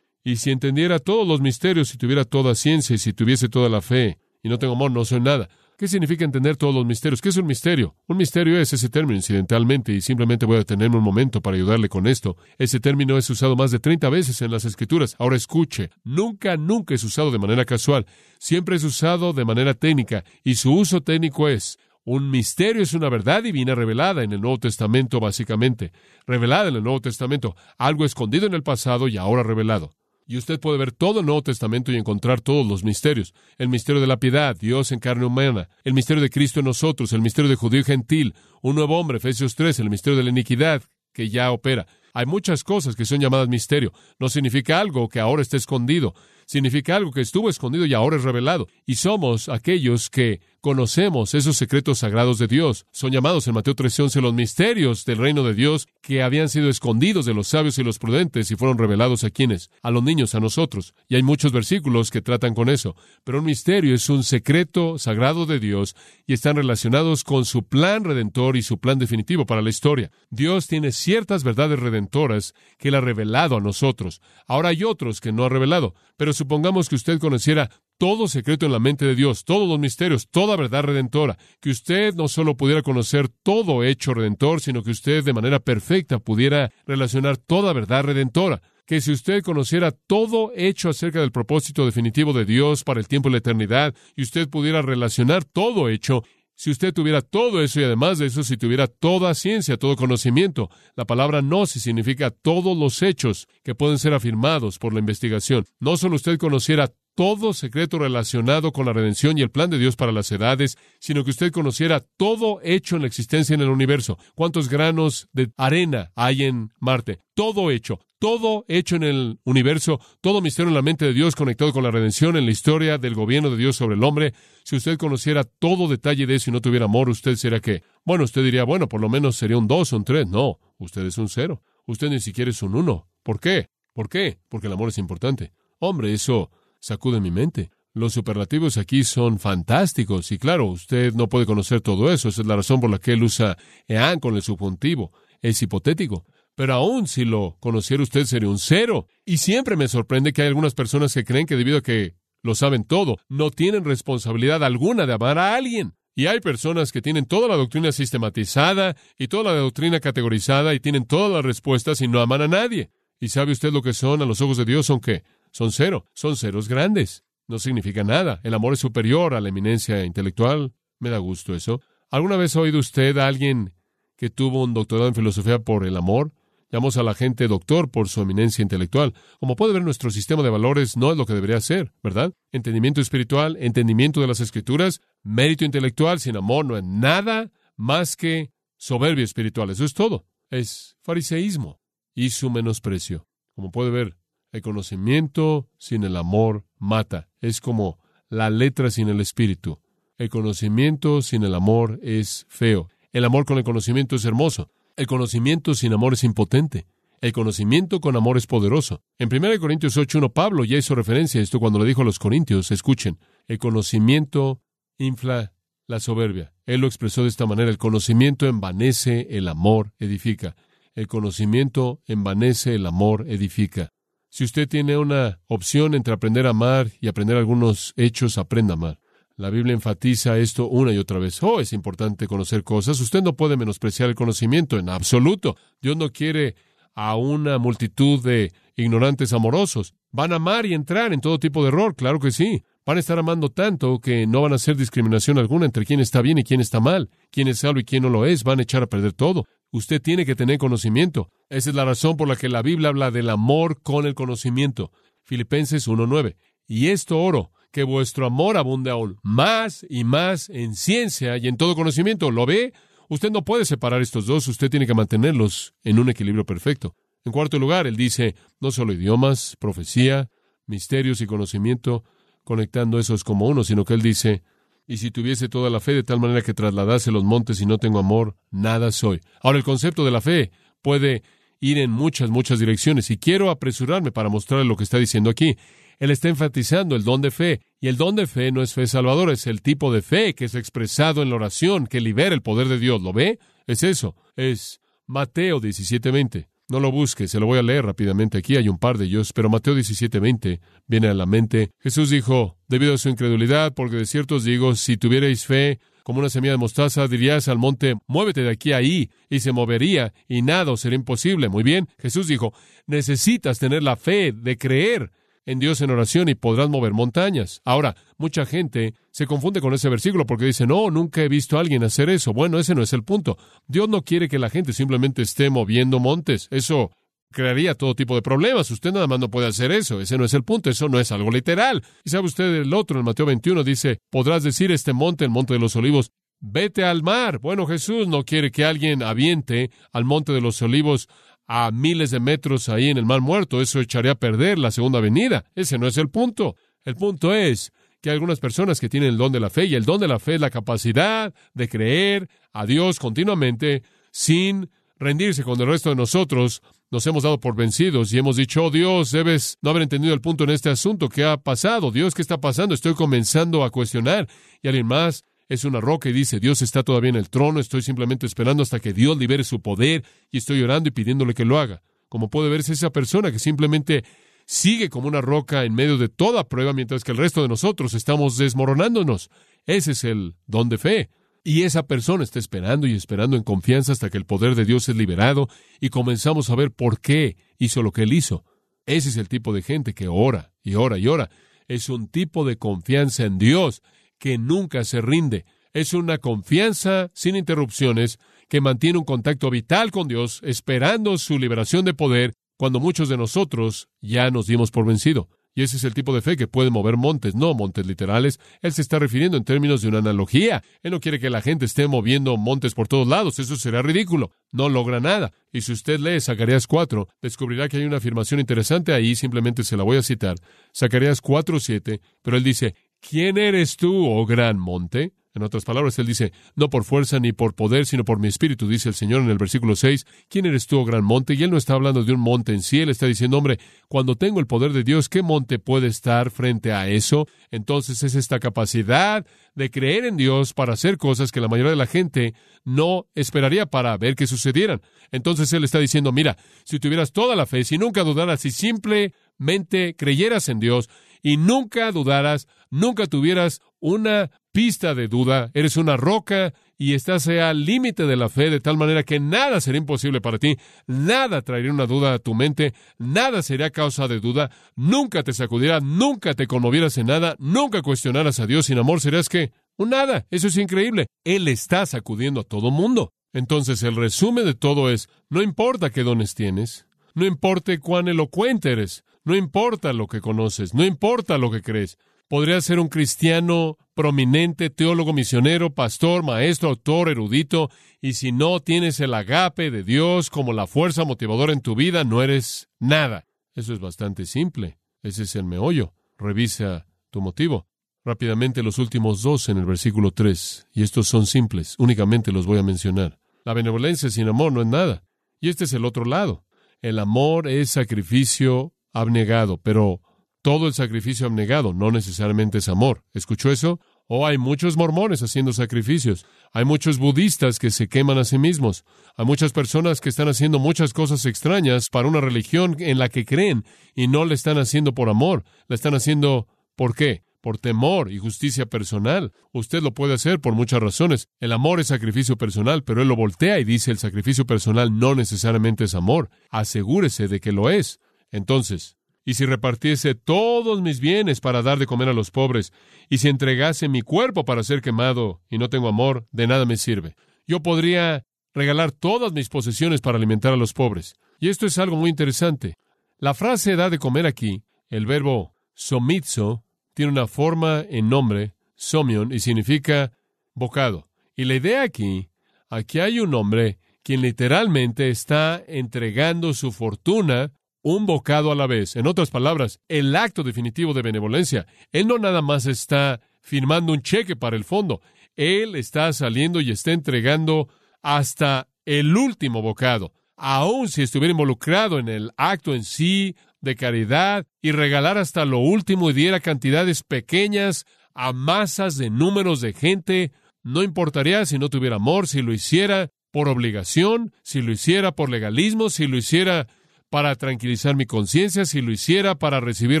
Y 0.24 0.36
si 0.36 0.50
entendiera 0.50 0.98
todos 0.98 1.26
los 1.26 1.40
misterios, 1.40 1.88
si 1.88 1.96
tuviera 1.96 2.24
toda 2.24 2.54
ciencia 2.54 2.94
y 2.94 2.98
si 2.98 3.12
tuviese 3.12 3.48
toda 3.48 3.68
la 3.68 3.80
fe, 3.80 4.18
y 4.42 4.48
no 4.48 4.58
tengo 4.58 4.74
amor, 4.74 4.90
no 4.90 5.04
soy 5.04 5.20
nada. 5.20 5.48
¿Qué 5.78 5.86
significa 5.86 6.24
entender 6.24 6.56
todos 6.56 6.74
los 6.74 6.84
misterios? 6.84 7.20
¿Qué 7.20 7.28
es 7.28 7.36
un 7.36 7.46
misterio? 7.46 7.94
Un 8.08 8.16
misterio 8.16 8.58
es 8.58 8.72
ese 8.72 8.88
término, 8.88 9.14
incidentalmente, 9.14 9.92
y 9.92 10.00
simplemente 10.00 10.44
voy 10.44 10.56
a 10.56 10.58
detenerme 10.58 10.96
un 10.96 11.04
momento 11.04 11.40
para 11.40 11.56
ayudarle 11.56 11.88
con 11.88 12.08
esto. 12.08 12.36
Ese 12.58 12.80
término 12.80 13.16
es 13.16 13.30
usado 13.30 13.54
más 13.54 13.70
de 13.70 13.78
30 13.78 14.08
veces 14.08 14.42
en 14.42 14.50
las 14.50 14.64
Escrituras. 14.64 15.14
Ahora 15.20 15.36
escuche, 15.36 15.90
nunca, 16.02 16.56
nunca 16.56 16.94
es 16.94 17.04
usado 17.04 17.30
de 17.30 17.38
manera 17.38 17.64
casual. 17.64 18.06
Siempre 18.40 18.74
es 18.74 18.82
usado 18.82 19.32
de 19.32 19.44
manera 19.44 19.72
técnica, 19.74 20.24
y 20.42 20.56
su 20.56 20.74
uso 20.74 21.00
técnico 21.00 21.48
es 21.48 21.78
un 22.08 22.30
misterio 22.30 22.82
es 22.82 22.94
una 22.94 23.10
verdad 23.10 23.42
divina 23.42 23.74
revelada 23.74 24.22
en 24.22 24.32
el 24.32 24.40
Nuevo 24.40 24.56
Testamento, 24.56 25.20
básicamente. 25.20 25.92
Revelada 26.26 26.70
en 26.70 26.76
el 26.76 26.82
Nuevo 26.82 27.02
Testamento. 27.02 27.54
Algo 27.76 28.06
escondido 28.06 28.46
en 28.46 28.54
el 28.54 28.62
pasado 28.62 29.08
y 29.08 29.18
ahora 29.18 29.42
revelado. 29.42 29.92
Y 30.26 30.38
usted 30.38 30.58
puede 30.58 30.78
ver 30.78 30.90
todo 30.90 31.20
el 31.20 31.26
Nuevo 31.26 31.42
Testamento 31.42 31.92
y 31.92 31.96
encontrar 31.96 32.40
todos 32.40 32.66
los 32.66 32.82
misterios. 32.82 33.34
El 33.58 33.68
misterio 33.68 34.00
de 34.00 34.06
la 34.06 34.16
piedad, 34.16 34.56
Dios 34.58 34.90
en 34.90 35.00
carne 35.00 35.26
humana. 35.26 35.68
El 35.84 35.92
misterio 35.92 36.22
de 36.22 36.30
Cristo 36.30 36.60
en 36.60 36.66
nosotros. 36.66 37.12
El 37.12 37.20
misterio 37.20 37.50
de 37.50 37.56
judío 37.56 37.80
y 37.80 37.84
gentil. 37.84 38.34
Un 38.62 38.76
nuevo 38.76 38.98
hombre, 38.98 39.18
Efesios 39.18 39.54
3. 39.54 39.78
El 39.80 39.90
misterio 39.90 40.16
de 40.16 40.24
la 40.24 40.30
iniquidad 40.30 40.82
que 41.12 41.28
ya 41.28 41.50
opera. 41.50 41.86
Hay 42.14 42.26
muchas 42.26 42.64
cosas 42.64 42.96
que 42.96 43.04
son 43.04 43.20
llamadas 43.20 43.48
misterio. 43.48 43.92
No 44.18 44.28
significa 44.28 44.80
algo 44.80 45.08
que 45.08 45.20
ahora 45.20 45.42
esté 45.42 45.56
escondido. 45.56 46.14
Significa 46.46 46.96
algo 46.96 47.12
que 47.12 47.20
estuvo 47.20 47.50
escondido 47.50 47.84
y 47.84 47.94
ahora 47.94 48.16
es 48.16 48.24
revelado. 48.24 48.66
Y 48.86 48.94
somos 48.94 49.48
aquellos 49.48 50.08
que 50.08 50.40
conocemos 50.60 51.34
esos 51.34 51.56
secretos 51.56 51.98
sagrados 51.98 52.38
de 52.38 52.46
Dios. 52.46 52.86
Son 52.90 53.10
llamados 53.10 53.46
en 53.46 53.54
Mateo 53.54 53.74
13:11 53.74 54.20
los 54.20 54.34
misterios 54.34 55.04
del 55.04 55.18
reino 55.18 55.44
de 55.44 55.54
Dios 55.54 55.88
que 56.02 56.22
habían 56.22 56.48
sido 56.48 56.68
escondidos 56.68 57.26
de 57.26 57.34
los 57.34 57.48
sabios 57.48 57.78
y 57.78 57.84
los 57.84 57.98
prudentes 57.98 58.50
y 58.50 58.56
fueron 58.56 58.78
revelados 58.78 59.24
a 59.24 59.30
quienes, 59.30 59.70
a 59.82 59.90
los 59.90 60.02
niños, 60.02 60.34
a 60.34 60.40
nosotros. 60.40 60.94
Y 61.08 61.16
hay 61.16 61.22
muchos 61.22 61.52
versículos 61.52 62.10
que 62.10 62.22
tratan 62.22 62.54
con 62.54 62.68
eso. 62.68 62.96
Pero 63.24 63.38
un 63.38 63.44
misterio 63.44 63.94
es 63.94 64.08
un 64.08 64.24
secreto 64.24 64.98
sagrado 64.98 65.46
de 65.46 65.60
Dios 65.60 65.94
y 66.26 66.32
están 66.32 66.56
relacionados 66.56 67.24
con 67.24 67.44
su 67.44 67.64
plan 67.64 68.04
redentor 68.04 68.56
y 68.56 68.62
su 68.62 68.78
plan 68.78 68.98
definitivo 68.98 69.46
para 69.46 69.62
la 69.62 69.70
historia. 69.70 70.10
Dios 70.30 70.66
tiene 70.66 70.92
ciertas 70.92 71.44
verdades 71.44 71.78
redentoras 71.78 72.54
que 72.78 72.88
Él 72.88 72.94
ha 72.94 73.00
revelado 73.00 73.56
a 73.56 73.60
nosotros. 73.60 74.20
Ahora 74.46 74.70
hay 74.70 74.84
otros 74.84 75.20
que 75.20 75.32
no 75.32 75.44
ha 75.44 75.48
revelado, 75.48 75.94
pero 76.16 76.32
supongamos 76.32 76.88
que 76.88 76.96
usted 76.96 77.18
conociera 77.18 77.70
todo 77.98 78.28
secreto 78.28 78.64
en 78.64 78.72
la 78.72 78.78
mente 78.78 79.04
de 79.04 79.14
Dios, 79.14 79.44
todos 79.44 79.68
los 79.68 79.78
misterios, 79.78 80.28
toda 80.30 80.56
verdad 80.56 80.84
redentora, 80.84 81.36
que 81.60 81.70
usted 81.70 82.14
no 82.14 82.28
solo 82.28 82.56
pudiera 82.56 82.82
conocer 82.82 83.28
todo 83.28 83.84
hecho 83.84 84.14
redentor, 84.14 84.60
sino 84.60 84.82
que 84.82 84.92
usted 84.92 85.24
de 85.24 85.32
manera 85.32 85.58
perfecta 85.58 86.20
pudiera 86.20 86.70
relacionar 86.86 87.36
toda 87.36 87.72
verdad 87.72 88.04
redentora, 88.04 88.62
que 88.86 89.00
si 89.00 89.12
usted 89.12 89.42
conociera 89.42 89.90
todo 89.90 90.52
hecho 90.54 90.88
acerca 90.88 91.20
del 91.20 91.32
propósito 91.32 91.84
definitivo 91.84 92.32
de 92.32 92.44
Dios 92.44 92.84
para 92.84 93.00
el 93.00 93.08
tiempo 93.08 93.28
y 93.28 93.32
la 93.32 93.38
eternidad, 93.38 93.94
y 94.16 94.22
usted 94.22 94.48
pudiera 94.48 94.80
relacionar 94.80 95.44
todo 95.44 95.88
hecho, 95.88 96.22
si 96.54 96.70
usted 96.70 96.92
tuviera 96.92 97.20
todo 97.22 97.62
eso 97.62 97.80
y 97.80 97.84
además 97.84 98.18
de 98.18 98.26
eso, 98.26 98.42
si 98.42 98.56
tuviera 98.56 98.88
toda 98.88 99.34
ciencia, 99.34 99.76
todo 99.76 99.94
conocimiento, 99.94 100.70
la 100.96 101.04
palabra 101.04 101.40
gnosis 101.40 101.82
significa 101.82 102.30
todos 102.30 102.76
los 102.76 103.02
hechos 103.02 103.46
que 103.62 103.76
pueden 103.76 103.98
ser 103.98 104.14
afirmados 104.14 104.78
por 104.78 104.92
la 104.92 104.98
investigación. 104.98 105.66
No 105.78 105.96
solo 105.96 106.16
usted 106.16 106.36
conociera 106.36 106.92
todo 107.18 107.52
secreto 107.52 107.98
relacionado 107.98 108.72
con 108.72 108.86
la 108.86 108.92
redención 108.92 109.36
y 109.36 109.42
el 109.42 109.50
plan 109.50 109.70
de 109.70 109.78
Dios 109.80 109.96
para 109.96 110.12
las 110.12 110.30
edades, 110.30 110.78
sino 111.00 111.24
que 111.24 111.30
usted 111.30 111.50
conociera 111.50 111.98
todo 111.98 112.60
hecho 112.62 112.94
en 112.94 113.02
la 113.02 113.08
existencia 113.08 113.54
en 113.54 113.60
el 113.60 113.70
universo. 113.70 114.18
¿Cuántos 114.36 114.68
granos 114.68 115.28
de 115.32 115.50
arena 115.56 116.12
hay 116.14 116.44
en 116.44 116.70
Marte? 116.78 117.18
Todo 117.34 117.72
hecho, 117.72 117.98
todo 118.20 118.64
hecho 118.68 118.94
en 118.94 119.02
el 119.02 119.40
universo, 119.42 119.98
todo 120.20 120.40
misterio 120.40 120.68
en 120.68 120.76
la 120.76 120.82
mente 120.82 121.06
de 121.06 121.12
Dios 121.12 121.34
conectado 121.34 121.72
con 121.72 121.82
la 121.82 121.90
redención 121.90 122.36
en 122.36 122.46
la 122.46 122.52
historia 122.52 122.98
del 122.98 123.16
gobierno 123.16 123.50
de 123.50 123.56
Dios 123.56 123.74
sobre 123.74 123.96
el 123.96 124.04
hombre. 124.04 124.32
Si 124.62 124.76
usted 124.76 124.96
conociera 124.96 125.42
todo 125.42 125.88
detalle 125.88 126.24
de 126.24 126.36
eso 126.36 126.50
y 126.50 126.52
no 126.52 126.60
tuviera 126.60 126.84
amor, 126.84 127.08
usted 127.08 127.34
sería 127.34 127.58
que, 127.58 127.82
bueno, 128.04 128.22
usted 128.22 128.44
diría, 128.44 128.62
bueno, 128.62 128.88
por 128.88 129.00
lo 129.00 129.08
menos 129.08 129.34
sería 129.34 129.58
un 129.58 129.66
dos 129.66 129.92
o 129.92 129.96
un 129.96 130.04
tres. 130.04 130.28
No, 130.28 130.60
usted 130.78 131.04
es 131.04 131.18
un 131.18 131.28
cero. 131.28 131.62
Usted 131.84 132.10
ni 132.10 132.20
siquiera 132.20 132.52
es 132.52 132.62
un 132.62 132.76
uno. 132.76 133.08
¿Por 133.24 133.40
qué? 133.40 133.70
¿Por 133.92 134.08
qué? 134.08 134.38
Porque 134.48 134.68
el 134.68 134.72
amor 134.74 134.90
es 134.90 134.98
importante. 134.98 135.50
Hombre, 135.80 136.12
eso 136.12 136.50
sacude 136.80 137.20
mi 137.20 137.30
mente. 137.30 137.70
Los 137.94 138.12
superlativos 138.12 138.76
aquí 138.76 139.02
son 139.02 139.38
fantásticos 139.38 140.30
y 140.30 140.38
claro, 140.38 140.66
usted 140.66 141.14
no 141.14 141.28
puede 141.28 141.46
conocer 141.46 141.80
todo 141.80 142.12
eso. 142.12 142.28
Esa 142.28 142.42
es 142.42 142.46
la 142.46 142.56
razón 142.56 142.80
por 142.80 142.90
la 142.90 142.98
que 142.98 143.12
él 143.12 143.22
usa 143.22 143.56
ean 143.86 144.20
con 144.20 144.36
el 144.36 144.42
subjuntivo. 144.42 145.12
Es 145.40 145.60
hipotético. 145.62 146.24
Pero 146.54 146.74
aún 146.74 147.06
si 147.06 147.24
lo 147.24 147.56
conociera 147.60 148.02
usted 148.02 148.24
sería 148.24 148.48
un 148.48 148.58
cero. 148.58 149.06
Y 149.24 149.38
siempre 149.38 149.76
me 149.76 149.88
sorprende 149.88 150.32
que 150.32 150.42
hay 150.42 150.48
algunas 150.48 150.74
personas 150.74 151.14
que 151.14 151.24
creen 151.24 151.46
que 151.46 151.56
debido 151.56 151.78
a 151.78 151.82
que 151.82 152.16
lo 152.42 152.54
saben 152.54 152.84
todo, 152.84 153.16
no 153.28 153.50
tienen 153.50 153.84
responsabilidad 153.84 154.62
alguna 154.62 155.06
de 155.06 155.14
amar 155.14 155.38
a 155.38 155.54
alguien. 155.54 155.94
Y 156.14 156.26
hay 156.26 156.40
personas 156.40 156.90
que 156.90 157.00
tienen 157.00 157.26
toda 157.26 157.46
la 157.46 157.54
doctrina 157.54 157.92
sistematizada 157.92 158.96
y 159.16 159.28
toda 159.28 159.52
la 159.52 159.58
doctrina 159.58 160.00
categorizada 160.00 160.74
y 160.74 160.80
tienen 160.80 161.06
todas 161.06 161.30
las 161.30 161.44
respuestas 161.44 162.00
y 162.00 162.08
no 162.08 162.20
aman 162.20 162.42
a 162.42 162.48
nadie. 162.48 162.90
¿Y 163.20 163.28
sabe 163.28 163.52
usted 163.52 163.72
lo 163.72 163.82
que 163.82 163.92
son 163.92 164.22
a 164.22 164.26
los 164.26 164.40
ojos 164.40 164.56
de 164.56 164.64
Dios? 164.64 164.86
¿Son 164.86 165.00
qué? 165.00 165.22
Son 165.52 165.72
cero, 165.72 166.04
son 166.14 166.36
ceros 166.36 166.68
grandes. 166.68 167.24
No 167.46 167.58
significa 167.58 168.04
nada. 168.04 168.40
El 168.44 168.54
amor 168.54 168.74
es 168.74 168.80
superior 168.80 169.34
a 169.34 169.40
la 169.40 169.48
eminencia 169.48 170.04
intelectual. 170.04 170.74
Me 170.98 171.10
da 171.10 171.18
gusto 171.18 171.54
eso. 171.54 171.80
¿Alguna 172.10 172.36
vez 172.36 172.56
ha 172.56 172.60
oído 172.60 172.78
usted 172.78 173.16
a 173.18 173.26
alguien 173.26 173.74
que 174.16 174.30
tuvo 174.30 174.64
un 174.64 174.74
doctorado 174.74 175.08
en 175.08 175.14
filosofía 175.14 175.58
por 175.58 175.86
el 175.86 175.96
amor? 175.96 176.32
Llamamos 176.70 176.98
a 176.98 177.02
la 177.02 177.14
gente 177.14 177.48
doctor 177.48 177.90
por 177.90 178.10
su 178.10 178.20
eminencia 178.20 178.62
intelectual. 178.62 179.14
Como 179.40 179.56
puede 179.56 179.72
ver, 179.72 179.82
nuestro 179.82 180.10
sistema 180.10 180.42
de 180.42 180.50
valores 180.50 180.98
no 180.98 181.10
es 181.10 181.16
lo 181.16 181.24
que 181.24 181.32
debería 181.32 181.60
ser, 181.62 181.92
¿verdad? 182.02 182.34
Entendimiento 182.52 183.00
espiritual, 183.00 183.56
entendimiento 183.58 184.20
de 184.20 184.26
las 184.26 184.40
escrituras, 184.40 185.00
mérito 185.22 185.64
intelectual 185.64 186.20
sin 186.20 186.36
amor 186.36 186.66
no 186.66 186.76
es 186.76 186.84
nada 186.84 187.50
más 187.76 188.16
que 188.16 188.52
soberbia 188.76 189.24
espiritual. 189.24 189.70
Eso 189.70 189.84
es 189.84 189.94
todo. 189.94 190.26
Es 190.50 190.96
fariseísmo 191.02 191.80
y 192.14 192.30
su 192.30 192.50
menosprecio. 192.50 193.26
Como 193.54 193.70
puede 193.70 193.90
ver, 193.90 194.18
el 194.52 194.62
conocimiento 194.62 195.68
sin 195.78 196.04
el 196.04 196.16
amor 196.16 196.64
mata. 196.78 197.28
Es 197.40 197.60
como 197.60 197.98
la 198.28 198.50
letra 198.50 198.90
sin 198.90 199.08
el 199.08 199.20
espíritu. 199.20 199.80
El 200.16 200.28
conocimiento 200.28 201.22
sin 201.22 201.44
el 201.44 201.54
amor 201.54 202.00
es 202.02 202.46
feo. 202.48 202.88
El 203.12 203.24
amor 203.24 203.44
con 203.44 203.58
el 203.58 203.64
conocimiento 203.64 204.16
es 204.16 204.24
hermoso. 204.24 204.70
El 204.96 205.06
conocimiento 205.06 205.74
sin 205.74 205.92
amor 205.92 206.14
es 206.14 206.24
impotente. 206.24 206.86
El 207.20 207.32
conocimiento 207.32 208.00
con 208.00 208.16
amor 208.16 208.36
es 208.36 208.46
poderoso. 208.46 209.02
En 209.18 209.28
1 209.32 209.58
Corintios 209.60 209.96
8.1 209.96 210.32
Pablo 210.32 210.64
ya 210.64 210.76
hizo 210.76 210.94
referencia 210.94 211.40
a 211.40 211.44
esto 211.44 211.58
cuando 211.58 211.78
le 211.78 211.84
dijo 211.84 212.02
a 212.02 212.04
los 212.04 212.18
corintios, 212.18 212.70
escuchen, 212.70 213.18
el 213.48 213.58
conocimiento 213.58 214.60
infla 214.98 215.52
la 215.88 216.00
soberbia. 216.00 216.52
Él 216.66 216.82
lo 216.82 216.86
expresó 216.86 217.22
de 217.22 217.28
esta 217.28 217.46
manera, 217.46 217.70
el 217.70 217.78
conocimiento 217.78 218.46
envanece, 218.46 219.26
el 219.30 219.48
amor 219.48 219.92
edifica. 219.98 220.54
El 220.94 221.08
conocimiento 221.08 222.02
envanece, 222.06 222.74
el 222.74 222.86
amor 222.86 223.24
edifica. 223.28 223.92
Si 224.30 224.44
usted 224.44 224.68
tiene 224.68 224.96
una 224.98 225.40
opción 225.46 225.94
entre 225.94 226.12
aprender 226.12 226.46
a 226.46 226.50
amar 226.50 226.90
y 227.00 227.08
aprender 227.08 227.36
algunos 227.36 227.94
hechos, 227.96 228.36
aprenda 228.36 228.74
a 228.74 228.76
amar. 228.76 229.00
La 229.36 229.50
Biblia 229.50 229.72
enfatiza 229.72 230.36
esto 230.38 230.68
una 230.68 230.92
y 230.92 230.98
otra 230.98 231.18
vez. 231.18 231.42
Oh, 231.42 231.60
es 231.60 231.72
importante 231.72 232.26
conocer 232.26 232.64
cosas. 232.64 233.00
Usted 233.00 233.22
no 233.22 233.36
puede 233.36 233.56
menospreciar 233.56 234.08
el 234.08 234.14
conocimiento 234.14 234.78
en 234.78 234.88
absoluto. 234.88 235.56
Dios 235.80 235.96
no 235.96 236.10
quiere 236.10 236.56
a 236.94 237.14
una 237.14 237.58
multitud 237.58 238.20
de 238.22 238.52
ignorantes 238.76 239.32
amorosos. 239.32 239.94
Van 240.10 240.32
a 240.32 240.36
amar 240.36 240.66
y 240.66 240.74
entrar 240.74 241.12
en 241.12 241.20
todo 241.20 241.38
tipo 241.38 241.62
de 241.62 241.68
error, 241.68 241.94
claro 241.94 242.18
que 242.18 242.32
sí. 242.32 242.64
Van 242.84 242.96
a 242.96 243.00
estar 243.00 243.18
amando 243.18 243.50
tanto 243.50 244.00
que 244.00 244.26
no 244.26 244.42
van 244.42 244.52
a 244.52 244.56
hacer 244.56 244.76
discriminación 244.76 245.38
alguna 245.38 245.66
entre 245.66 245.84
quién 245.84 246.00
está 246.00 246.20
bien 246.20 246.38
y 246.38 246.42
quién 246.42 246.60
está 246.60 246.80
mal, 246.80 247.08
quién 247.30 247.46
es 247.46 247.60
salvo 247.60 247.78
y 247.78 247.84
quién 247.84 248.02
no 248.02 248.08
lo 248.08 248.26
es, 248.26 248.42
van 248.42 248.58
a 248.58 248.62
echar 248.62 248.82
a 248.82 248.88
perder 248.88 249.12
todo. 249.12 249.44
Usted 249.70 250.00
tiene 250.00 250.24
que 250.24 250.34
tener 250.34 250.58
conocimiento. 250.58 251.30
Esa 251.50 251.70
es 251.70 251.76
la 251.76 251.84
razón 251.84 252.16
por 252.16 252.28
la 252.28 252.36
que 252.36 252.48
la 252.48 252.62
Biblia 252.62 252.88
habla 252.88 253.10
del 253.10 253.30
amor 253.30 253.82
con 253.82 254.06
el 254.06 254.14
conocimiento. 254.14 254.90
Filipenses 255.22 255.88
1.9. 255.88 256.36
Y 256.66 256.88
esto 256.88 257.18
oro, 257.18 257.52
que 257.70 257.82
vuestro 257.82 258.26
amor 258.26 258.56
abunde 258.56 258.90
aún 258.90 259.18
más 259.22 259.84
y 259.88 260.04
más 260.04 260.48
en 260.48 260.74
ciencia 260.74 261.36
y 261.36 261.48
en 261.48 261.56
todo 261.56 261.74
conocimiento. 261.74 262.30
¿Lo 262.30 262.46
ve? 262.46 262.72
Usted 263.08 263.30
no 263.30 263.44
puede 263.44 263.64
separar 263.64 264.02
estos 264.02 264.26
dos, 264.26 264.48
usted 264.48 264.70
tiene 264.70 264.86
que 264.86 264.94
mantenerlos 264.94 265.74
en 265.82 265.98
un 265.98 266.08
equilibrio 266.10 266.44
perfecto. 266.44 266.94
En 267.24 267.32
cuarto 267.32 267.58
lugar, 267.58 267.86
él 267.86 267.96
dice, 267.96 268.34
no 268.60 268.70
solo 268.70 268.92
idiomas, 268.92 269.56
profecía, 269.58 270.30
misterios 270.66 271.20
y 271.20 271.26
conocimiento, 271.26 272.04
conectando 272.44 272.98
esos 272.98 273.24
como 273.24 273.46
uno, 273.46 273.64
sino 273.64 273.84
que 273.84 273.94
él 273.94 274.02
dice, 274.02 274.42
y 274.88 274.96
si 274.96 275.10
tuviese 275.10 275.50
toda 275.50 275.68
la 275.68 275.80
fe 275.80 275.92
de 275.92 276.02
tal 276.02 276.18
manera 276.18 276.40
que 276.40 276.54
trasladase 276.54 277.12
los 277.12 277.22
montes 277.22 277.60
y 277.60 277.66
no 277.66 277.76
tengo 277.76 277.98
amor, 277.98 278.34
nada 278.50 278.90
soy. 278.90 279.20
Ahora, 279.42 279.58
el 279.58 279.64
concepto 279.64 280.02
de 280.02 280.10
la 280.10 280.22
fe 280.22 280.50
puede 280.80 281.22
ir 281.60 281.76
en 281.76 281.90
muchas, 281.90 282.30
muchas 282.30 282.58
direcciones, 282.58 283.10
y 283.10 283.18
quiero 283.18 283.50
apresurarme 283.50 284.12
para 284.12 284.30
mostrarle 284.30 284.64
lo 284.64 284.76
que 284.76 284.84
está 284.84 284.96
diciendo 284.96 285.28
aquí. 285.28 285.56
Él 285.98 286.10
está 286.10 286.28
enfatizando 286.28 286.96
el 286.96 287.04
don 287.04 287.20
de 287.20 287.30
fe. 287.30 287.60
Y 287.80 287.88
el 287.88 287.96
don 287.96 288.16
de 288.16 288.26
fe 288.26 288.50
no 288.50 288.62
es 288.62 288.72
fe 288.72 288.86
salvadora, 288.86 289.32
es 289.32 289.46
el 289.46 289.60
tipo 289.60 289.92
de 289.92 290.00
fe 290.00 290.34
que 290.34 290.46
es 290.46 290.54
expresado 290.54 291.22
en 291.22 291.28
la 291.28 291.36
oración, 291.36 291.86
que 291.86 292.00
libera 292.00 292.34
el 292.34 292.42
poder 292.42 292.68
de 292.68 292.78
Dios. 292.78 293.02
¿Lo 293.02 293.12
ve? 293.12 293.38
Es 293.66 293.82
eso. 293.82 294.16
Es 294.36 294.80
Mateo 295.06 295.60
17:20. 295.60 296.48
No 296.70 296.80
lo 296.80 296.90
busque, 296.90 297.28
se 297.28 297.40
lo 297.40 297.46
voy 297.46 297.58
a 297.58 297.62
leer 297.62 297.86
rápidamente. 297.86 298.36
Aquí 298.36 298.56
hay 298.56 298.68
un 298.68 298.78
par 298.78 298.98
de 298.98 299.06
ellos, 299.06 299.32
pero 299.32 299.48
Mateo 299.48 299.74
17:20 299.74 300.60
viene 300.86 301.08
a 301.08 301.14
la 301.14 301.24
mente. 301.24 301.70
Jesús 301.80 302.10
dijo, 302.10 302.58
debido 302.68 302.92
a 302.92 302.98
su 302.98 303.08
incredulidad, 303.08 303.72
porque 303.72 303.96
de 303.96 304.04
cierto 304.04 304.34
os 304.36 304.44
digo, 304.44 304.74
si 304.74 304.98
tuvierais 304.98 305.46
fe 305.46 305.80
como 306.02 306.20
una 306.20 306.28
semilla 306.28 306.52
de 306.52 306.58
mostaza, 306.58 307.08
dirías 307.08 307.48
al 307.48 307.58
monte, 307.58 307.94
muévete 308.06 308.42
de 308.42 308.50
aquí 308.50 308.72
a 308.72 308.78
ahí, 308.78 309.10
y 309.30 309.40
se 309.40 309.52
movería, 309.52 310.12
y 310.26 310.42
nada 310.42 310.72
os 310.72 310.80
será 310.80 310.94
imposible. 310.94 311.48
Muy 311.48 311.62
bien, 311.62 311.88
Jesús 311.98 312.28
dijo, 312.28 312.52
necesitas 312.86 313.58
tener 313.58 313.82
la 313.82 313.96
fe 313.96 314.32
de 314.32 314.56
creer 314.58 315.10
en 315.48 315.58
Dios 315.58 315.80
en 315.80 315.90
oración 315.90 316.28
y 316.28 316.34
podrás 316.34 316.68
mover 316.68 316.92
montañas. 316.92 317.62
Ahora, 317.64 317.96
mucha 318.18 318.44
gente 318.44 318.92
se 319.10 319.26
confunde 319.26 319.62
con 319.62 319.72
ese 319.72 319.88
versículo 319.88 320.26
porque 320.26 320.44
dice, 320.44 320.66
no, 320.66 320.90
nunca 320.90 321.22
he 321.22 321.28
visto 321.28 321.56
a 321.56 321.60
alguien 321.60 321.82
hacer 321.84 322.10
eso. 322.10 322.34
Bueno, 322.34 322.58
ese 322.58 322.74
no 322.74 322.82
es 322.82 322.92
el 322.92 323.02
punto. 323.02 323.38
Dios 323.66 323.88
no 323.88 324.02
quiere 324.02 324.28
que 324.28 324.38
la 324.38 324.50
gente 324.50 324.74
simplemente 324.74 325.22
esté 325.22 325.48
moviendo 325.48 326.00
montes. 326.00 326.48
Eso 326.50 326.90
crearía 327.32 327.74
todo 327.74 327.94
tipo 327.94 328.14
de 328.14 328.20
problemas. 328.20 328.70
Usted 328.70 328.92
nada 328.92 329.06
más 329.06 329.20
no 329.20 329.30
puede 329.30 329.46
hacer 329.46 329.72
eso. 329.72 330.02
Ese 330.02 330.18
no 330.18 330.26
es 330.26 330.34
el 330.34 330.44
punto. 330.44 330.68
Eso 330.68 330.90
no 330.90 331.00
es 331.00 331.12
algo 331.12 331.30
literal. 331.30 331.82
Y 332.04 332.10
sabe 332.10 332.26
usted 332.26 332.54
el 332.54 332.74
otro, 332.74 332.98
en 332.98 333.06
Mateo 333.06 333.24
21 333.24 333.64
dice, 333.64 334.00
podrás 334.10 334.42
decir 334.42 334.70
este 334.70 334.92
monte, 334.92 335.24
el 335.24 335.30
monte 335.30 335.54
de 335.54 335.60
los 335.60 335.74
olivos, 335.76 336.12
vete 336.40 336.84
al 336.84 337.02
mar. 337.02 337.38
Bueno, 337.38 337.66
Jesús 337.66 338.06
no 338.06 338.22
quiere 338.22 338.50
que 338.50 338.66
alguien 338.66 339.02
aviente 339.02 339.70
al 339.94 340.04
monte 340.04 340.32
de 340.32 340.42
los 340.42 340.60
olivos 340.60 341.08
a 341.48 341.70
miles 341.72 342.10
de 342.10 342.20
metros 342.20 342.68
ahí 342.68 342.90
en 342.90 342.98
el 342.98 343.06
mar 343.06 343.22
muerto. 343.22 343.60
Eso 343.60 343.80
echaría 343.80 344.12
a 344.12 344.16
perder 344.16 344.58
la 344.58 344.70
segunda 344.70 345.00
venida. 345.00 345.44
Ese 345.54 345.78
no 345.78 345.86
es 345.86 345.96
el 345.96 346.10
punto. 346.10 346.54
El 346.84 346.94
punto 346.94 347.34
es 347.34 347.72
que 348.00 348.10
hay 348.10 348.14
algunas 348.14 348.38
personas 348.38 348.78
que 348.78 348.88
tienen 348.88 349.08
el 349.08 349.16
don 349.16 349.32
de 349.32 349.40
la 349.40 349.50
fe 349.50 349.64
y 349.64 349.74
el 349.74 349.84
don 349.84 350.00
de 350.00 350.06
la 350.06 350.20
fe 350.20 350.36
es 350.36 350.40
la 350.40 350.50
capacidad 350.50 351.34
de 351.54 351.68
creer 351.68 352.28
a 352.52 352.66
Dios 352.66 352.98
continuamente 352.98 353.82
sin 354.12 354.70
rendirse 354.98 355.42
cuando 355.42 355.64
el 355.64 355.70
resto 355.70 355.90
de 355.90 355.96
nosotros 355.96 356.62
nos 356.90 357.06
hemos 357.06 357.22
dado 357.22 357.38
por 357.40 357.54
vencidos 357.54 358.12
y 358.12 358.18
hemos 358.18 358.36
dicho, 358.36 358.64
oh 358.64 358.70
Dios, 358.70 359.10
debes 359.10 359.58
no 359.60 359.70
haber 359.70 359.82
entendido 359.82 360.14
el 360.14 360.20
punto 360.20 360.44
en 360.44 360.50
este 360.50 360.70
asunto. 360.70 361.08
¿Qué 361.08 361.24
ha 361.24 361.36
pasado? 361.36 361.90
Dios, 361.90 362.14
¿qué 362.14 362.22
está 362.22 362.40
pasando? 362.40 362.74
Estoy 362.74 362.94
comenzando 362.94 363.64
a 363.64 363.70
cuestionar. 363.70 364.28
Y 364.62 364.68
alguien 364.68 364.86
más 364.86 365.24
es 365.48 365.64
una 365.64 365.80
roca 365.80 366.08
y 366.08 366.12
dice, 366.12 366.40
Dios 366.40 366.62
está 366.62 366.82
todavía 366.82 367.10
en 367.10 367.16
el 367.16 367.30
trono, 367.30 367.60
estoy 367.60 367.82
simplemente 367.82 368.26
esperando 368.26 368.62
hasta 368.62 368.80
que 368.80 368.92
Dios 368.92 369.16
libere 369.16 369.44
su 369.44 369.60
poder 369.60 370.04
y 370.30 370.38
estoy 370.38 370.62
orando 370.62 370.88
y 370.88 370.92
pidiéndole 370.92 371.34
que 371.34 371.44
lo 371.44 371.58
haga. 371.58 371.82
Como 372.08 372.28
puede 372.28 372.50
verse 372.50 372.72
esa 372.72 372.90
persona 372.90 373.32
que 373.32 373.38
simplemente 373.38 374.04
sigue 374.46 374.88
como 374.88 375.08
una 375.08 375.20
roca 375.20 375.64
en 375.64 375.74
medio 375.74 375.98
de 375.98 376.08
toda 376.08 376.48
prueba 376.48 376.72
mientras 376.72 377.04
que 377.04 377.12
el 377.12 377.18
resto 377.18 377.42
de 377.42 377.48
nosotros 377.48 377.94
estamos 377.94 378.36
desmoronándonos. 378.38 379.30
Ese 379.66 379.92
es 379.92 380.04
el 380.04 380.36
don 380.46 380.68
de 380.68 380.78
fe. 380.78 381.10
Y 381.44 381.62
esa 381.62 381.86
persona 381.86 382.24
está 382.24 382.38
esperando 382.38 382.86
y 382.86 382.94
esperando 382.94 383.36
en 383.36 383.42
confianza 383.42 383.92
hasta 383.92 384.10
que 384.10 384.18
el 384.18 384.26
poder 384.26 384.54
de 384.54 384.64
Dios 384.64 384.88
es 384.88 384.96
liberado 384.96 385.48
y 385.80 385.88
comenzamos 385.88 386.50
a 386.50 386.56
ver 386.56 386.72
por 386.72 387.00
qué 387.00 387.36
hizo 387.58 387.82
lo 387.82 387.92
que 387.92 388.02
él 388.02 388.12
hizo. 388.12 388.44
Ese 388.84 389.10
es 389.10 389.16
el 389.16 389.28
tipo 389.28 389.54
de 389.54 389.62
gente 389.62 389.94
que 389.94 390.08
ora 390.08 390.52
y 390.62 390.74
ora 390.74 390.98
y 390.98 391.06
ora. 391.06 391.30
Es 391.68 391.88
un 391.88 392.08
tipo 392.08 392.44
de 392.46 392.56
confianza 392.56 393.24
en 393.24 393.38
Dios 393.38 393.82
que 394.18 394.38
nunca 394.38 394.84
se 394.84 395.00
rinde. 395.00 395.44
Es 395.72 395.92
una 395.94 396.18
confianza 396.18 397.10
sin 397.14 397.36
interrupciones 397.36 398.18
que 398.48 398.60
mantiene 398.60 398.98
un 398.98 399.04
contacto 399.04 399.50
vital 399.50 399.90
con 399.90 400.08
Dios, 400.08 400.40
esperando 400.42 401.18
su 401.18 401.38
liberación 401.38 401.84
de 401.84 401.94
poder 401.94 402.34
cuando 402.56 402.80
muchos 402.80 403.08
de 403.08 403.16
nosotros 403.16 403.88
ya 404.00 404.30
nos 404.30 404.46
dimos 404.46 404.70
por 404.70 404.84
vencido. 404.86 405.28
Y 405.58 405.62
ese 405.62 405.76
es 405.76 405.82
el 405.82 405.92
tipo 405.92 406.14
de 406.14 406.22
fe 406.22 406.36
que 406.36 406.46
puede 406.46 406.70
mover 406.70 406.96
montes, 406.96 407.34
no 407.34 407.52
montes 407.52 407.84
literales. 407.84 408.38
Él 408.62 408.72
se 408.72 408.80
está 408.80 409.00
refiriendo 409.00 409.36
en 409.36 409.42
términos 409.42 409.82
de 409.82 409.88
una 409.88 409.98
analogía. 409.98 410.62
Él 410.84 410.92
no 410.92 411.00
quiere 411.00 411.18
que 411.18 411.30
la 411.30 411.42
gente 411.42 411.64
esté 411.64 411.88
moviendo 411.88 412.36
montes 412.36 412.74
por 412.74 412.86
todos 412.86 413.08
lados. 413.08 413.40
Eso 413.40 413.56
será 413.56 413.82
ridículo. 413.82 414.30
No 414.52 414.68
logra 414.68 415.00
nada. 415.00 415.32
Y 415.52 415.62
si 415.62 415.72
usted 415.72 415.98
lee 415.98 416.20
Zacarías 416.20 416.68
4, 416.68 417.08
descubrirá 417.20 417.68
que 417.68 417.78
hay 417.78 417.86
una 417.86 417.96
afirmación 417.96 418.38
interesante 418.38 418.92
ahí. 418.92 419.16
Simplemente 419.16 419.64
se 419.64 419.76
la 419.76 419.82
voy 419.82 419.96
a 419.96 420.02
citar. 420.04 420.36
Zacarías 420.72 421.20
4.7. 421.20 422.00
Pero 422.22 422.36
él 422.36 422.44
dice, 422.44 422.76
¿Quién 423.00 423.38
eres 423.38 423.76
tú, 423.76 424.06
oh 424.06 424.26
gran 424.26 424.58
monte? 424.58 425.14
En 425.38 425.44
otras 425.44 425.64
palabras, 425.64 425.96
él 426.00 426.06
dice, 426.06 426.32
no 426.56 426.68
por 426.68 426.82
fuerza 426.82 427.20
ni 427.20 427.32
por 427.32 427.54
poder, 427.54 427.86
sino 427.86 428.04
por 428.04 428.18
mi 428.18 428.26
espíritu, 428.26 428.66
dice 428.66 428.88
el 428.88 428.96
Señor 428.96 429.22
en 429.22 429.30
el 429.30 429.38
versículo 429.38 429.76
6. 429.76 430.04
¿Quién 430.28 430.46
eres 430.46 430.66
tú, 430.66 430.80
oh 430.80 430.84
gran 430.84 431.04
monte? 431.04 431.34
Y 431.34 431.42
él 431.44 431.50
no 431.52 431.56
está 431.56 431.74
hablando 431.74 432.02
de 432.02 432.12
un 432.12 432.18
monte 432.18 432.52
en 432.52 432.60
sí, 432.60 432.80
él 432.80 432.88
está 432.88 433.06
diciendo, 433.06 433.38
hombre, 433.38 433.60
cuando 433.86 434.16
tengo 434.16 434.40
el 434.40 434.48
poder 434.48 434.72
de 434.72 434.82
Dios, 434.82 435.08
¿qué 435.08 435.22
monte 435.22 435.60
puede 435.60 435.86
estar 435.86 436.32
frente 436.32 436.72
a 436.72 436.88
eso? 436.88 437.28
Entonces 437.52 438.02
es 438.02 438.16
esta 438.16 438.40
capacidad 438.40 439.24
de 439.54 439.70
creer 439.70 440.06
en 440.06 440.16
Dios 440.16 440.54
para 440.54 440.72
hacer 440.72 440.98
cosas 440.98 441.30
que 441.30 441.40
la 441.40 441.48
mayoría 441.48 441.70
de 441.70 441.76
la 441.76 441.86
gente 441.86 442.34
no 442.64 443.06
esperaría 443.14 443.66
para 443.66 443.96
ver 443.96 444.16
que 444.16 444.26
sucedieran. 444.26 444.80
Entonces 445.12 445.52
él 445.52 445.62
está 445.62 445.78
diciendo, 445.78 446.10
mira, 446.10 446.36
si 446.64 446.80
tuvieras 446.80 447.12
toda 447.12 447.36
la 447.36 447.46
fe, 447.46 447.62
si 447.62 447.78
nunca 447.78 448.02
dudaras, 448.02 448.40
si 448.40 448.50
simplemente 448.50 449.94
creyeras 449.96 450.48
en 450.48 450.58
Dios, 450.58 450.88
y 451.22 451.36
nunca 451.36 451.90
dudaras, 451.92 452.46
nunca 452.70 453.06
tuvieras 453.06 453.60
una 453.80 454.30
pista 454.52 454.94
de 454.94 455.08
duda, 455.08 455.50
eres 455.54 455.76
una 455.76 455.96
roca 455.96 456.52
y 456.76 456.94
estás 456.94 457.28
al 457.28 457.64
límite 457.64 458.06
de 458.06 458.16
la 458.16 458.28
fe 458.28 458.50
de 458.50 458.60
tal 458.60 458.76
manera 458.76 459.02
que 459.02 459.20
nada 459.20 459.60
será 459.60 459.78
imposible 459.78 460.20
para 460.20 460.38
ti, 460.38 460.56
nada 460.86 461.42
traería 461.42 461.72
una 461.72 461.86
duda 461.86 462.14
a 462.14 462.18
tu 462.18 462.34
mente, 462.34 462.74
nada 462.98 463.42
sería 463.42 463.70
causa 463.70 464.08
de 464.08 464.20
duda, 464.20 464.50
nunca 464.76 465.22
te 465.22 465.32
sacudirá, 465.32 465.80
nunca 465.80 466.34
te 466.34 466.46
conmovieras 466.46 466.98
en 466.98 467.06
nada, 467.08 467.36
nunca 467.38 467.82
cuestionaras 467.82 468.40
a 468.40 468.46
Dios 468.46 468.66
sin 468.66 468.78
amor, 468.78 469.00
serás 469.00 469.28
que 469.28 469.52
un 469.76 469.90
nada, 469.90 470.26
eso 470.30 470.48
es 470.48 470.56
increíble. 470.56 471.06
Él 471.24 471.46
está 471.46 471.86
sacudiendo 471.86 472.40
a 472.40 472.44
todo 472.44 472.72
mundo. 472.72 473.12
Entonces 473.32 473.82
el 473.84 473.94
resumen 473.94 474.44
de 474.44 474.54
todo 474.54 474.90
es, 474.90 475.08
no 475.30 475.40
importa 475.40 475.90
qué 475.90 476.02
dones 476.02 476.34
tienes, 476.34 476.86
no 477.14 477.24
importa 477.24 477.78
cuán 477.78 478.08
elocuente 478.08 478.72
eres, 478.72 479.04
no 479.24 479.36
importa 479.36 479.92
lo 479.92 480.08
que 480.08 480.20
conoces, 480.20 480.74
no 480.74 480.84
importa 480.84 481.38
lo 481.38 481.50
que 481.50 481.62
crees. 481.62 481.98
Podrías 482.28 482.64
ser 482.64 482.78
un 482.78 482.88
cristiano 482.88 483.78
prominente, 483.94 484.68
teólogo, 484.68 485.14
misionero, 485.14 485.74
pastor, 485.74 486.22
maestro, 486.22 486.68
autor, 486.68 487.08
erudito, 487.08 487.70
y 488.02 488.12
si 488.12 488.32
no 488.32 488.60
tienes 488.60 489.00
el 489.00 489.14
agape 489.14 489.70
de 489.70 489.82
Dios 489.82 490.28
como 490.28 490.52
la 490.52 490.66
fuerza 490.66 491.04
motivadora 491.04 491.54
en 491.54 491.62
tu 491.62 491.74
vida, 491.74 492.04
no 492.04 492.22
eres 492.22 492.68
nada. 492.78 493.26
Eso 493.54 493.72
es 493.72 493.80
bastante 493.80 494.26
simple. 494.26 494.78
Ese 495.02 495.22
es 495.22 495.34
el 495.36 495.44
meollo. 495.44 495.94
Revisa 496.18 496.86
tu 497.10 497.20
motivo. 497.20 497.66
rápidamente 498.04 498.62
los 498.62 498.78
últimos 498.78 499.22
dos 499.22 499.48
en 499.48 499.58
el 499.58 499.66
versículo 499.66 500.12
3, 500.12 500.68
y 500.72 500.82
estos 500.82 501.08
son 501.08 501.26
simples, 501.26 501.74
únicamente 501.78 502.32
los 502.32 502.46
voy 502.46 502.58
a 502.58 502.62
mencionar. 502.62 503.18
La 503.44 503.52
benevolencia 503.52 504.08
sin 504.08 504.28
amor 504.28 504.52
no 504.52 504.62
es 504.62 504.66
nada. 504.66 505.02
Y 505.40 505.48
este 505.48 505.64
es 505.64 505.72
el 505.72 505.84
otro 505.84 506.04
lado. 506.04 506.44
El 506.80 506.98
amor 506.98 507.48
es 507.48 507.70
sacrificio 507.70 508.72
abnegado, 508.92 509.58
pero 509.58 510.00
todo 510.48 510.66
el 510.66 510.72
sacrificio 510.72 511.26
abnegado 511.26 511.74
no 511.74 511.90
necesariamente 511.90 512.56
es 512.56 512.70
amor. 512.70 513.04
¿Escuchó 513.12 513.52
eso? 513.52 513.80
Oh, 514.06 514.26
hay 514.26 514.38
muchos 514.38 514.78
mormones 514.78 515.22
haciendo 515.22 515.52
sacrificios. 515.52 516.24
Hay 516.54 516.64
muchos 516.64 516.96
budistas 516.96 517.58
que 517.58 517.70
se 517.70 517.86
queman 517.86 518.16
a 518.16 518.24
sí 518.24 518.38
mismos. 518.38 518.86
Hay 519.18 519.26
muchas 519.26 519.52
personas 519.52 520.00
que 520.00 520.08
están 520.08 520.26
haciendo 520.26 520.58
muchas 520.58 520.94
cosas 520.94 521.26
extrañas 521.26 521.90
para 521.90 522.08
una 522.08 522.22
religión 522.22 522.76
en 522.78 522.96
la 522.98 523.10
que 523.10 523.26
creen 523.26 523.66
y 523.94 524.08
no 524.08 524.24
le 524.24 524.34
están 524.34 524.56
haciendo 524.56 524.94
por 524.94 525.10
amor. 525.10 525.44
La 525.66 525.74
están 525.74 525.94
haciendo 525.94 526.48
¿por 526.76 526.94
qué? 526.94 527.24
Por 527.42 527.58
temor 527.58 528.10
y 528.10 528.16
justicia 528.16 528.64
personal. 528.64 529.34
Usted 529.52 529.82
lo 529.82 529.92
puede 529.92 530.14
hacer 530.14 530.40
por 530.40 530.54
muchas 530.54 530.80
razones. 530.80 531.28
El 531.40 531.52
amor 531.52 531.78
es 531.78 531.88
sacrificio 531.88 532.38
personal, 532.38 532.84
pero 532.84 533.02
él 533.02 533.08
lo 533.08 533.16
voltea 533.16 533.58
y 533.58 533.64
dice 533.64 533.90
el 533.90 533.98
sacrificio 533.98 534.46
personal 534.46 534.98
no 534.98 535.14
necesariamente 535.14 535.84
es 535.84 535.94
amor. 535.94 536.30
Asegúrese 536.48 537.28
de 537.28 537.38
que 537.38 537.52
lo 537.52 537.68
es. 537.68 538.00
Entonces, 538.30 538.97
y 539.28 539.34
si 539.34 539.44
repartiese 539.44 540.14
todos 540.14 540.80
mis 540.80 541.00
bienes 541.00 541.42
para 541.42 541.60
dar 541.60 541.78
de 541.78 541.84
comer 541.84 542.08
a 542.08 542.14
los 542.14 542.30
pobres, 542.30 542.72
y 543.10 543.18
si 543.18 543.28
entregase 543.28 543.86
mi 543.86 544.00
cuerpo 544.00 544.46
para 544.46 544.62
ser 544.62 544.80
quemado, 544.80 545.42
y 545.50 545.58
no 545.58 545.68
tengo 545.68 545.86
amor, 545.86 546.26
de 546.32 546.46
nada 546.46 546.64
me 546.64 546.78
sirve. 546.78 547.14
Yo 547.46 547.62
podría 547.62 548.24
regalar 548.54 548.90
todas 548.90 549.34
mis 549.34 549.50
posesiones 549.50 550.00
para 550.00 550.16
alimentar 550.16 550.54
a 550.54 550.56
los 550.56 550.72
pobres. 550.72 551.14
Y 551.38 551.50
esto 551.50 551.66
es 551.66 551.76
algo 551.76 551.94
muy 551.96 552.08
interesante. 552.08 552.76
La 553.18 553.34
frase 553.34 553.76
da 553.76 553.90
de 553.90 553.98
comer 553.98 554.24
aquí, 554.24 554.62
el 554.88 555.04
verbo 555.04 555.52
somitzo, 555.74 556.64
tiene 556.94 557.12
una 557.12 557.26
forma 557.26 557.84
en 557.86 558.08
nombre, 558.08 558.54
somion, 558.76 559.30
y 559.30 559.40
significa 559.40 560.10
bocado. 560.54 561.10
Y 561.36 561.44
la 561.44 561.56
idea 561.56 561.82
aquí, 561.82 562.30
aquí 562.70 562.98
hay 562.98 563.20
un 563.20 563.34
hombre 563.34 563.78
quien 564.02 564.22
literalmente 564.22 565.10
está 565.10 565.62
entregando 565.68 566.54
su 566.54 566.72
fortuna 566.72 567.52
un 567.82 568.06
bocado 568.06 568.52
a 568.52 568.54
la 568.54 568.66
vez. 568.66 568.96
En 568.96 569.06
otras 569.06 569.30
palabras, 569.30 569.80
el 569.88 570.14
acto 570.16 570.42
definitivo 570.42 570.94
de 570.94 571.02
benevolencia. 571.02 571.66
Él 571.92 572.06
no 572.06 572.18
nada 572.18 572.42
más 572.42 572.66
está 572.66 573.20
firmando 573.40 573.92
un 573.92 574.02
cheque 574.02 574.36
para 574.36 574.56
el 574.56 574.64
fondo. 574.64 575.00
Él 575.36 575.76
está 575.76 576.12
saliendo 576.12 576.60
y 576.60 576.70
está 576.70 576.92
entregando 576.92 577.68
hasta 578.02 578.68
el 578.84 579.16
último 579.16 579.62
bocado. 579.62 580.12
Aun 580.36 580.88
si 580.88 581.02
estuviera 581.02 581.32
involucrado 581.32 581.98
en 581.98 582.08
el 582.08 582.32
acto 582.36 582.74
en 582.74 582.84
sí 582.84 583.36
de 583.60 583.74
caridad 583.74 584.46
y 584.62 584.72
regalar 584.72 585.18
hasta 585.18 585.44
lo 585.44 585.58
último 585.58 586.10
y 586.10 586.12
diera 586.12 586.40
cantidades 586.40 587.02
pequeñas 587.02 587.86
a 588.14 588.32
masas 588.32 588.96
de 588.96 589.10
números 589.10 589.60
de 589.60 589.72
gente, 589.72 590.32
no 590.62 590.82
importaría 590.82 591.44
si 591.46 591.58
no 591.58 591.68
tuviera 591.68 591.96
amor, 591.96 592.28
si 592.28 592.42
lo 592.42 592.52
hiciera 592.52 593.10
por 593.30 593.48
obligación, 593.48 594.32
si 594.42 594.62
lo 594.62 594.72
hiciera 594.72 595.12
por 595.12 595.30
legalismo, 595.30 595.90
si 595.90 596.06
lo 596.06 596.16
hiciera 596.16 596.66
para 597.10 597.34
tranquilizar 597.36 597.96
mi 597.96 598.06
conciencia, 598.06 598.64
si 598.64 598.82
lo 598.82 598.92
hiciera 598.92 599.38
para 599.38 599.60
recibir 599.60 600.00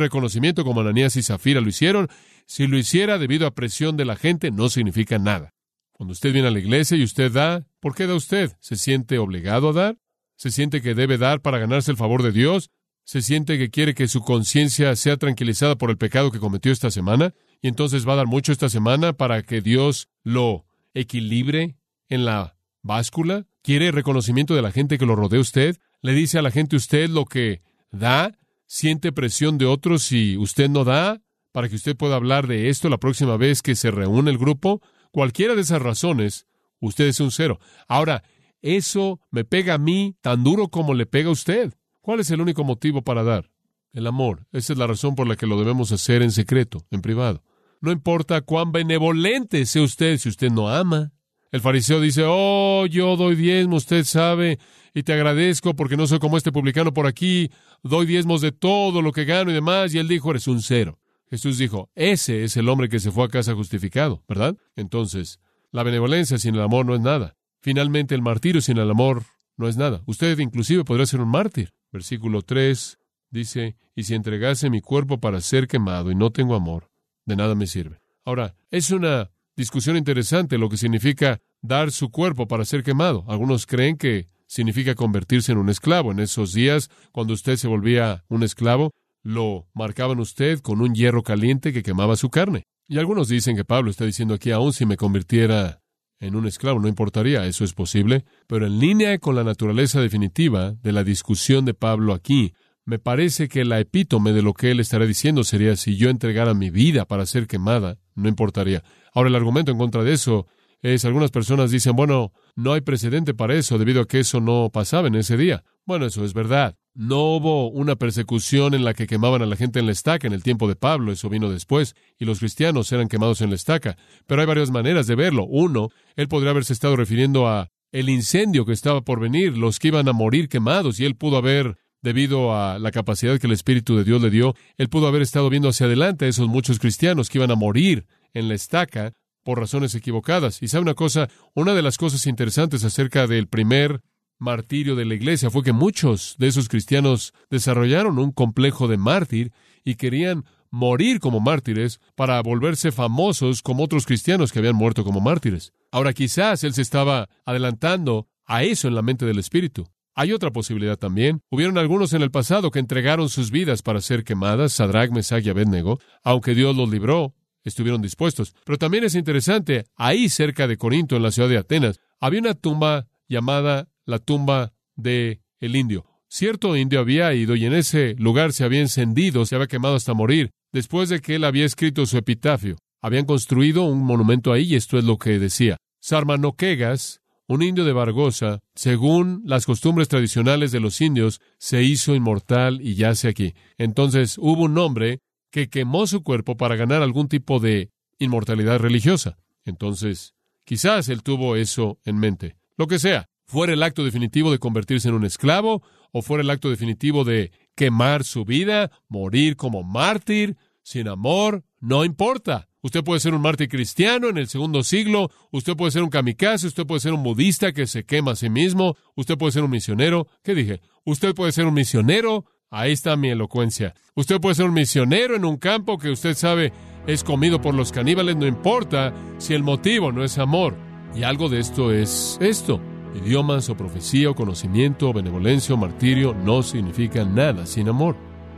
reconocimiento 0.00 0.64
como 0.64 0.80
Ananías 0.80 1.16
y 1.16 1.22
Zafira 1.22 1.60
lo 1.60 1.68
hicieron, 1.68 2.08
si 2.46 2.66
lo 2.66 2.78
hiciera 2.78 3.18
debido 3.18 3.46
a 3.46 3.54
presión 3.54 3.96
de 3.96 4.04
la 4.04 4.16
gente, 4.16 4.50
no 4.50 4.68
significa 4.68 5.18
nada. 5.18 5.54
Cuando 5.92 6.12
usted 6.12 6.32
viene 6.32 6.48
a 6.48 6.52
la 6.52 6.60
iglesia 6.60 6.96
y 6.96 7.02
usted 7.02 7.32
da, 7.32 7.66
¿por 7.80 7.94
qué 7.94 8.06
da 8.06 8.14
usted? 8.14 8.52
¿Se 8.60 8.76
siente 8.76 9.18
obligado 9.18 9.70
a 9.70 9.72
dar? 9.72 9.98
¿Se 10.36 10.50
siente 10.50 10.80
que 10.80 10.94
debe 10.94 11.18
dar 11.18 11.40
para 11.40 11.58
ganarse 11.58 11.90
el 11.90 11.96
favor 11.96 12.22
de 12.22 12.30
Dios? 12.30 12.70
¿Se 13.04 13.22
siente 13.22 13.58
que 13.58 13.70
quiere 13.70 13.94
que 13.94 14.06
su 14.06 14.20
conciencia 14.20 14.94
sea 14.94 15.16
tranquilizada 15.16 15.76
por 15.76 15.90
el 15.90 15.96
pecado 15.96 16.30
que 16.30 16.38
cometió 16.38 16.70
esta 16.70 16.90
semana? 16.90 17.34
Y 17.60 17.68
entonces 17.68 18.06
va 18.06 18.12
a 18.12 18.16
dar 18.16 18.26
mucho 18.26 18.52
esta 18.52 18.68
semana 18.68 19.14
para 19.14 19.42
que 19.42 19.60
Dios 19.60 20.08
lo 20.22 20.66
equilibre 20.94 21.76
en 22.08 22.24
la 22.24 22.56
báscula. 22.82 23.46
¿Quiere 23.62 23.90
reconocimiento 23.90 24.54
de 24.54 24.62
la 24.62 24.72
gente 24.72 24.98
que 24.98 25.06
lo 25.06 25.16
rodea 25.16 25.40
usted? 25.40 25.78
Le 26.02 26.12
dice 26.12 26.38
a 26.38 26.42
la 26.42 26.50
gente 26.50 26.76
usted 26.76 27.08
lo 27.08 27.24
que 27.24 27.62
da, 27.90 28.38
siente 28.66 29.12
presión 29.12 29.58
de 29.58 29.66
otros 29.66 30.02
si 30.02 30.36
usted 30.36 30.68
no 30.68 30.84
da, 30.84 31.22
para 31.52 31.68
que 31.68 31.76
usted 31.76 31.96
pueda 31.96 32.16
hablar 32.16 32.46
de 32.46 32.68
esto 32.68 32.88
la 32.88 32.98
próxima 32.98 33.36
vez 33.36 33.62
que 33.62 33.74
se 33.74 33.90
reúne 33.90 34.30
el 34.30 34.38
grupo. 34.38 34.82
Cualquiera 35.10 35.54
de 35.54 35.62
esas 35.62 35.82
razones, 35.82 36.46
usted 36.80 37.06
es 37.06 37.20
un 37.20 37.30
cero. 37.30 37.58
Ahora, 37.88 38.22
eso 38.60 39.20
me 39.30 39.44
pega 39.44 39.74
a 39.74 39.78
mí 39.78 40.16
tan 40.20 40.44
duro 40.44 40.68
como 40.68 40.94
le 40.94 41.06
pega 41.06 41.28
a 41.28 41.32
usted. 41.32 41.72
¿Cuál 42.00 42.20
es 42.20 42.30
el 42.30 42.40
único 42.40 42.64
motivo 42.64 43.02
para 43.02 43.22
dar? 43.22 43.50
El 43.92 44.06
amor. 44.06 44.46
Esa 44.52 44.72
es 44.72 44.78
la 44.78 44.86
razón 44.86 45.14
por 45.14 45.26
la 45.26 45.36
que 45.36 45.46
lo 45.46 45.58
debemos 45.58 45.92
hacer 45.92 46.22
en 46.22 46.30
secreto, 46.30 46.84
en 46.90 47.00
privado. 47.00 47.42
No 47.80 47.92
importa 47.92 48.40
cuán 48.42 48.72
benevolente 48.72 49.64
sea 49.66 49.82
usted 49.82 50.18
si 50.18 50.28
usted 50.28 50.50
no 50.50 50.68
ama. 50.68 51.12
El 51.50 51.60
fariseo 51.60 52.00
dice, 52.00 52.24
oh, 52.26 52.84
yo 52.86 53.16
doy 53.16 53.34
diezmo, 53.34 53.76
usted 53.76 54.04
sabe, 54.04 54.58
y 54.92 55.02
te 55.02 55.14
agradezco 55.14 55.74
porque 55.74 55.96
no 55.96 56.06
soy 56.06 56.18
como 56.18 56.36
este 56.36 56.52
publicano 56.52 56.92
por 56.92 57.06
aquí, 57.06 57.50
doy 57.82 58.04
diezmos 58.04 58.40
de 58.42 58.52
todo 58.52 59.00
lo 59.00 59.12
que 59.12 59.24
gano 59.24 59.50
y 59.50 59.54
demás, 59.54 59.94
y 59.94 59.98
él 59.98 60.08
dijo, 60.08 60.30
eres 60.30 60.46
un 60.46 60.60
cero. 60.60 60.98
Jesús 61.30 61.58
dijo, 61.58 61.90
ese 61.94 62.44
es 62.44 62.56
el 62.56 62.68
hombre 62.68 62.88
que 62.88 63.00
se 63.00 63.10
fue 63.10 63.24
a 63.24 63.28
casa 63.28 63.54
justificado, 63.54 64.24
¿verdad? 64.28 64.56
Entonces, 64.76 65.40
la 65.70 65.82
benevolencia 65.82 66.38
sin 66.38 66.54
el 66.54 66.62
amor 66.62 66.86
no 66.86 66.94
es 66.94 67.00
nada. 67.00 67.36
Finalmente, 67.60 68.14
el 68.14 68.22
martirio 68.22 68.60
sin 68.60 68.78
el 68.78 68.90
amor 68.90 69.24
no 69.56 69.68
es 69.68 69.76
nada. 69.76 70.02
Usted 70.06 70.38
inclusive 70.38 70.84
podría 70.84 71.06
ser 71.06 71.20
un 71.20 71.28
mártir. 71.28 71.72
Versículo 71.92 72.42
3 72.42 72.98
dice, 73.30 73.76
y 73.94 74.04
si 74.04 74.14
entregase 74.14 74.70
mi 74.70 74.80
cuerpo 74.80 75.18
para 75.18 75.40
ser 75.40 75.66
quemado 75.66 76.10
y 76.10 76.14
no 76.14 76.30
tengo 76.30 76.54
amor, 76.54 76.90
de 77.24 77.36
nada 77.36 77.54
me 77.54 77.66
sirve. 77.66 78.00
Ahora, 78.24 78.54
es 78.70 78.90
una 78.90 79.30
discusión 79.58 79.96
interesante 79.96 80.56
lo 80.56 80.68
que 80.68 80.76
significa 80.76 81.40
dar 81.60 81.90
su 81.90 82.10
cuerpo 82.10 82.46
para 82.46 82.64
ser 82.64 82.84
quemado. 82.84 83.24
Algunos 83.26 83.66
creen 83.66 83.96
que 83.96 84.28
significa 84.46 84.94
convertirse 84.94 85.50
en 85.50 85.58
un 85.58 85.68
esclavo. 85.68 86.12
En 86.12 86.20
esos 86.20 86.52
días, 86.52 86.90
cuando 87.10 87.34
usted 87.34 87.56
se 87.56 87.66
volvía 87.66 88.24
un 88.28 88.44
esclavo, 88.44 88.92
lo 89.24 89.66
marcaban 89.74 90.20
usted 90.20 90.60
con 90.60 90.80
un 90.80 90.94
hierro 90.94 91.24
caliente 91.24 91.72
que 91.72 91.82
quemaba 91.82 92.14
su 92.14 92.30
carne. 92.30 92.66
Y 92.86 92.98
algunos 92.98 93.28
dicen 93.28 93.56
que 93.56 93.64
Pablo 93.64 93.90
está 93.90 94.04
diciendo 94.04 94.32
aquí, 94.32 94.52
aún 94.52 94.72
si 94.72 94.86
me 94.86 94.96
convirtiera 94.96 95.82
en 96.20 96.36
un 96.36 96.46
esclavo, 96.46 96.78
no 96.78 96.86
importaría, 96.86 97.44
eso 97.46 97.64
es 97.64 97.74
posible, 97.74 98.24
pero 98.46 98.64
en 98.64 98.78
línea 98.78 99.18
con 99.18 99.34
la 99.34 99.44
naturaleza 99.44 100.00
definitiva 100.00 100.74
de 100.82 100.92
la 100.92 101.02
discusión 101.02 101.64
de 101.64 101.74
Pablo 101.74 102.14
aquí, 102.14 102.54
me 102.88 102.98
parece 102.98 103.48
que 103.48 103.66
la 103.66 103.80
epítome 103.80 104.32
de 104.32 104.40
lo 104.40 104.54
que 104.54 104.70
él 104.70 104.80
estará 104.80 105.04
diciendo 105.04 105.44
sería 105.44 105.76
si 105.76 105.98
yo 105.98 106.08
entregara 106.08 106.54
mi 106.54 106.70
vida 106.70 107.04
para 107.04 107.26
ser 107.26 107.46
quemada, 107.46 107.98
no 108.14 108.30
importaría. 108.30 108.82
Ahora 109.12 109.28
el 109.28 109.34
argumento 109.34 109.70
en 109.70 109.76
contra 109.76 110.04
de 110.04 110.14
eso 110.14 110.46
es, 110.80 111.04
algunas 111.04 111.30
personas 111.30 111.70
dicen, 111.70 111.94
bueno, 111.94 112.32
no 112.56 112.72
hay 112.72 112.80
precedente 112.80 113.34
para 113.34 113.54
eso 113.56 113.76
debido 113.76 114.00
a 114.00 114.06
que 114.06 114.20
eso 114.20 114.40
no 114.40 114.70
pasaba 114.72 115.06
en 115.06 115.16
ese 115.16 115.36
día. 115.36 115.64
Bueno, 115.84 116.06
eso 116.06 116.24
es 116.24 116.32
verdad. 116.32 116.78
No 116.94 117.24
hubo 117.36 117.68
una 117.68 117.96
persecución 117.96 118.72
en 118.72 118.84
la 118.84 118.94
que 118.94 119.06
quemaban 119.06 119.42
a 119.42 119.46
la 119.46 119.56
gente 119.56 119.80
en 119.80 119.84
la 119.84 119.92
estaca 119.92 120.26
en 120.26 120.32
el 120.32 120.42
tiempo 120.42 120.66
de 120.66 120.74
Pablo, 120.74 121.12
eso 121.12 121.28
vino 121.28 121.50
después, 121.50 121.94
y 122.18 122.24
los 122.24 122.38
cristianos 122.38 122.90
eran 122.90 123.08
quemados 123.08 123.42
en 123.42 123.50
la 123.50 123.56
estaca. 123.56 123.98
Pero 124.26 124.40
hay 124.40 124.46
varias 124.46 124.70
maneras 124.70 125.06
de 125.06 125.14
verlo. 125.14 125.44
Uno, 125.44 125.90
él 126.16 126.28
podría 126.28 126.52
haberse 126.52 126.72
estado 126.72 126.96
refiriendo 126.96 127.48
a 127.48 127.68
el 127.92 128.08
incendio 128.08 128.64
que 128.64 128.72
estaba 128.72 129.02
por 129.02 129.20
venir, 129.20 129.58
los 129.58 129.78
que 129.78 129.88
iban 129.88 130.08
a 130.08 130.14
morir 130.14 130.48
quemados, 130.48 130.98
y 131.00 131.04
él 131.04 131.16
pudo 131.16 131.36
haber 131.36 131.76
debido 132.02 132.54
a 132.54 132.78
la 132.78 132.90
capacidad 132.90 133.38
que 133.38 133.46
el 133.46 133.52
Espíritu 133.52 133.96
de 133.96 134.04
Dios 134.04 134.22
le 134.22 134.30
dio, 134.30 134.54
él 134.76 134.88
pudo 134.88 135.06
haber 135.08 135.22
estado 135.22 135.50
viendo 135.50 135.68
hacia 135.68 135.86
adelante 135.86 136.24
a 136.24 136.28
esos 136.28 136.48
muchos 136.48 136.78
cristianos 136.78 137.28
que 137.28 137.38
iban 137.38 137.50
a 137.50 137.56
morir 137.56 138.06
en 138.34 138.48
la 138.48 138.54
estaca 138.54 139.12
por 139.42 139.58
razones 139.58 139.94
equivocadas. 139.94 140.62
Y 140.62 140.68
sabe 140.68 140.82
una 140.82 140.94
cosa, 140.94 141.28
una 141.54 141.74
de 141.74 141.82
las 141.82 141.96
cosas 141.96 142.26
interesantes 142.26 142.84
acerca 142.84 143.26
del 143.26 143.48
primer 143.48 144.02
martirio 144.38 144.94
de 144.94 145.04
la 145.04 145.14
iglesia 145.14 145.50
fue 145.50 145.62
que 145.62 145.72
muchos 145.72 146.36
de 146.38 146.48
esos 146.48 146.68
cristianos 146.68 147.32
desarrollaron 147.50 148.18
un 148.18 148.30
complejo 148.30 148.88
de 148.88 148.96
mártir 148.96 149.52
y 149.84 149.96
querían 149.96 150.44
morir 150.70 151.18
como 151.18 151.40
mártires 151.40 152.00
para 152.14 152.40
volverse 152.42 152.92
famosos 152.92 153.62
como 153.62 153.84
otros 153.84 154.06
cristianos 154.06 154.52
que 154.52 154.58
habían 154.58 154.76
muerto 154.76 155.04
como 155.04 155.20
mártires. 155.20 155.72
Ahora 155.90 156.12
quizás 156.12 156.62
él 156.62 156.74
se 156.74 156.82
estaba 156.82 157.28
adelantando 157.44 158.28
a 158.44 158.62
eso 158.62 158.88
en 158.88 158.94
la 158.94 159.02
mente 159.02 159.26
del 159.26 159.38
Espíritu. 159.38 159.88
Hay 160.20 160.32
otra 160.32 160.50
posibilidad 160.50 160.98
también. 160.98 161.42
Hubieron 161.48 161.78
algunos 161.78 162.12
en 162.12 162.22
el 162.22 162.32
pasado 162.32 162.72
que 162.72 162.80
entregaron 162.80 163.28
sus 163.28 163.52
vidas 163.52 163.82
para 163.82 164.00
ser 164.00 164.24
quemadas, 164.24 164.72
Sadrach, 164.72 165.12
Mesach 165.12 165.46
y 165.46 165.48
Abednego, 165.48 166.00
aunque 166.24 166.56
Dios 166.56 166.74
los 166.74 166.90
libró 166.90 167.36
estuvieron 167.62 168.02
dispuestos. 168.02 168.52
Pero 168.64 168.78
también 168.78 169.04
es 169.04 169.14
interesante, 169.14 169.84
ahí 169.94 170.28
cerca 170.28 170.66
de 170.66 170.76
Corinto, 170.76 171.14
en 171.14 171.22
la 171.22 171.30
ciudad 171.30 171.48
de 171.48 171.58
Atenas, 171.58 172.00
había 172.18 172.40
una 172.40 172.54
tumba 172.54 173.06
llamada 173.28 173.90
la 174.06 174.18
tumba 174.18 174.72
de 174.96 175.40
el 175.60 175.76
indio. 175.76 176.04
Cierto 176.28 176.76
indio 176.76 176.98
había 176.98 177.32
ido 177.32 177.54
y 177.54 177.66
en 177.66 177.74
ese 177.74 178.16
lugar 178.18 178.52
se 178.52 178.64
había 178.64 178.80
encendido, 178.80 179.46
se 179.46 179.54
había 179.54 179.68
quemado 179.68 179.94
hasta 179.94 180.14
morir, 180.14 180.50
después 180.72 181.10
de 181.10 181.20
que 181.20 181.36
él 181.36 181.44
había 181.44 181.64
escrito 181.64 182.06
su 182.06 182.18
epitafio. 182.18 182.76
Habían 183.00 183.24
construido 183.24 183.84
un 183.84 184.00
monumento 184.00 184.52
ahí 184.52 184.64
y 184.64 184.74
esto 184.74 184.98
es 184.98 185.04
lo 185.04 185.16
que 185.16 185.38
decía. 185.38 185.76
Sarmanoquegas, 186.00 187.20
un 187.48 187.62
indio 187.62 187.84
de 187.84 187.94
Bargosa, 187.94 188.60
según 188.74 189.42
las 189.44 189.64
costumbres 189.64 190.08
tradicionales 190.08 190.70
de 190.70 190.80
los 190.80 191.00
indios, 191.00 191.40
se 191.58 191.82
hizo 191.82 192.14
inmortal 192.14 192.80
y 192.82 192.94
yace 192.94 193.28
aquí. 193.28 193.54
Entonces 193.78 194.36
hubo 194.38 194.64
un 194.64 194.76
hombre 194.76 195.20
que 195.50 195.70
quemó 195.70 196.06
su 196.06 196.22
cuerpo 196.22 196.58
para 196.58 196.76
ganar 196.76 197.02
algún 197.02 197.28
tipo 197.28 197.58
de 197.58 197.90
inmortalidad 198.18 198.78
religiosa. 198.78 199.38
Entonces, 199.64 200.34
quizás 200.64 201.08
él 201.08 201.22
tuvo 201.22 201.56
eso 201.56 201.98
en 202.04 202.18
mente. 202.18 202.56
Lo 202.76 202.86
que 202.86 202.98
sea, 202.98 203.30
fuera 203.46 203.72
el 203.72 203.82
acto 203.82 204.04
definitivo 204.04 204.52
de 204.52 204.58
convertirse 204.58 205.08
en 205.08 205.14
un 205.14 205.24
esclavo, 205.24 205.82
o 206.12 206.22
fuera 206.22 206.42
el 206.42 206.50
acto 206.50 206.68
definitivo 206.70 207.24
de 207.24 207.50
quemar 207.74 208.24
su 208.24 208.44
vida, 208.44 208.90
morir 209.08 209.56
como 209.56 209.82
mártir, 209.82 210.56
sin 210.82 211.08
amor, 211.08 211.64
no 211.80 212.04
importa. 212.04 212.68
Usted 212.80 213.02
puede 213.02 213.20
ser 213.20 213.34
un 213.34 213.42
mártir 213.42 213.68
cristiano 213.68 214.28
en 214.28 214.38
el 214.38 214.48
segundo 214.48 214.82
siglo, 214.84 215.30
usted 215.50 215.76
puede 215.76 215.90
ser 215.90 216.02
un 216.02 216.10
kamikaze, 216.10 216.68
usted 216.68 216.86
puede 216.86 217.00
ser 217.00 217.12
un 217.12 217.24
budista 217.24 217.72
que 217.72 217.86
se 217.86 218.04
quema 218.04 218.32
a 218.32 218.36
sí 218.36 218.48
mismo, 218.48 218.96
usted 219.16 219.36
puede 219.36 219.52
ser 219.52 219.64
un 219.64 219.70
misionero. 219.70 220.28
¿Qué 220.44 220.54
dije? 220.54 220.80
Usted 221.04 221.34
puede 221.34 221.52
ser 221.52 221.66
un 221.66 221.74
misionero. 221.74 222.44
Ahí 222.70 222.92
está 222.92 223.16
mi 223.16 223.30
elocuencia. 223.30 223.94
Usted 224.14 224.40
puede 224.40 224.54
ser 224.54 224.66
un 224.66 224.74
misionero 224.74 225.34
en 225.34 225.44
un 225.44 225.56
campo 225.56 225.96
que 225.96 226.10
usted 226.10 226.34
sabe 226.34 226.72
es 227.06 227.24
comido 227.24 227.60
por 227.62 227.74
los 227.74 227.90
caníbales, 227.90 228.36
no 228.36 228.46
importa 228.46 229.14
si 229.38 229.54
el 229.54 229.62
motivo 229.62 230.12
no 230.12 230.22
es 230.22 230.38
amor. 230.38 230.76
Y 231.14 231.22
algo 231.22 231.48
de 231.48 231.58
esto 231.58 231.90
es 231.90 232.36
esto. 232.40 232.80
Idiomas 233.14 233.70
o 233.70 233.76
profecía 233.76 234.28
o 234.28 234.34
conocimiento 234.34 235.08
o 235.08 235.14
benevolencia 235.14 235.74
o 235.74 235.78
martirio 235.78 236.34
no 236.34 236.62
significan 236.62 237.34
nada 237.34 237.64
sin 237.64 237.88
amor. 237.88 238.14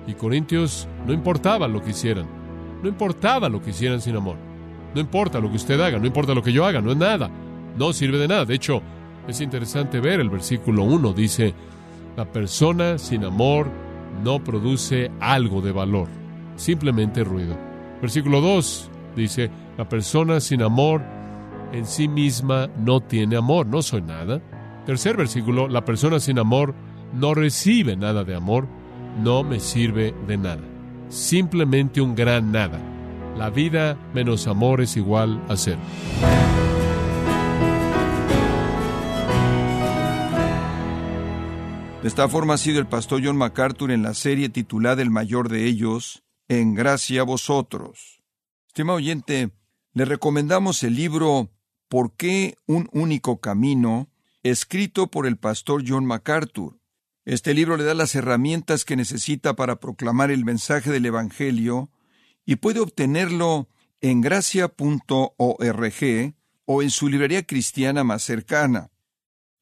Y 0.09 0.15
Corintios 0.15 0.89
no 1.07 1.13
importaba 1.13 1.69
lo 1.69 1.81
que 1.81 1.91
hicieran. 1.91 2.39
No 2.83 2.88
importaba 2.88 3.49
lo 3.49 3.62
que 3.62 3.71
hicieran 3.71 4.01
sin 4.01 4.16
amor. 4.16 4.37
No 4.95 5.01
importa 5.01 5.38
lo 5.38 5.51
que 5.51 5.57
usted 5.57 5.81
haga, 5.81 5.99
no 5.99 6.07
importa 6.07 6.35
lo 6.35 6.43
que 6.43 6.53
yo 6.53 6.64
haga, 6.64 6.81
no 6.81 6.90
es 6.90 6.97
nada. 6.97 7.31
No 7.77 7.93
sirve 7.93 8.19
de 8.19 8.29
nada. 8.29 8.45
De 8.45 8.55
hecho, 8.55 8.83
es 9.29 9.40
interesante 9.40 10.01
ver 10.01 10.21
el 10.21 10.31
versículo 10.31 10.83
1. 10.85 11.12
Dice, 11.12 11.55
la 12.16 12.25
persona 12.25 12.99
sin 12.99 13.25
amor 13.25 13.69
no 14.25 14.43
produce 14.43 15.11
algo 15.21 15.61
de 15.61 15.73
valor, 15.73 16.09
simplemente 16.57 17.23
ruido. 17.23 17.57
Versículo 18.01 18.40
2 18.40 18.90
dice, 19.16 19.51
la 19.77 19.88
persona 19.88 20.40
sin 20.40 20.62
amor 20.62 21.03
en 21.73 21.87
sí 21.87 22.09
misma 22.09 22.69
no 22.79 23.01
tiene 23.01 23.37
amor, 23.37 23.66
no 23.66 23.83
soy 23.83 24.03
nada. 24.03 24.40
Tercer 24.87 25.16
versículo, 25.16 25.69
la 25.69 25.85
persona 25.85 26.19
sin 26.19 26.38
amor 26.38 26.75
no 27.12 27.35
recibe 27.35 27.97
nada 27.97 28.25
de 28.25 28.35
amor, 28.35 28.66
no 29.23 29.45
me 29.45 29.61
sirve 29.61 30.14
de 30.27 30.37
nada 30.37 30.70
simplemente 31.11 32.01
un 32.01 32.14
gran 32.14 32.53
nada. 32.53 32.81
La 33.37 33.51
vida 33.51 33.99
menos 34.14 34.46
amor 34.46 34.81
es 34.81 34.96
igual 34.96 35.44
a 35.49 35.57
cero. 35.57 35.81
De 42.03 42.09
esta 42.09 42.29
forma 42.29 42.55
ha 42.55 42.59
sido 42.59 42.81
el 42.81 42.87
pastor 42.87 43.20
John 43.23 43.37
MacArthur 43.37 43.90
en 43.90 44.03
la 44.03 44.14
serie 44.14 44.49
titulada 44.49 45.03
El 45.03 45.11
mayor 45.11 45.51
de 45.51 45.66
ellos, 45.66 46.23
En 46.49 46.75
gracia 46.75 47.20
a 47.20 47.25
vosotros. 47.25 48.23
Estimado 48.66 48.96
oyente, 48.96 49.51
le 49.92 50.05
recomendamos 50.05 50.83
el 50.83 50.96
libro 50.96 51.51
¿Por 51.88 52.16
qué 52.16 52.55
un 52.66 52.88
único 52.92 53.40
camino? 53.40 54.09
escrito 54.42 55.09
por 55.09 55.27
el 55.27 55.37
pastor 55.37 55.85
John 55.87 56.07
MacArthur. 56.07 56.80
Este 57.25 57.55
libro 57.55 57.77
le 57.77 57.85
da 57.85 57.95
las 57.95 58.15
herramientas 58.15 58.85
que 58.85 58.97
necesita 58.97 59.55
para 59.55 59.81
proclamar 59.81 60.31
el 60.31 60.45
mensaje 60.45 60.91
del 60.91 61.07
Evangelio 61.07 61.91
y 62.47 62.57
puede 62.57 62.81
obtenerlo 62.81 63.69
en 64.01 64.21
gracia.org 64.21 64.75
o 66.65 66.83
en 66.83 66.91
su 66.91 67.09
librería 67.09 67.45
cristiana 67.45 68.05
más 68.05 68.23
cercana. 68.23 68.91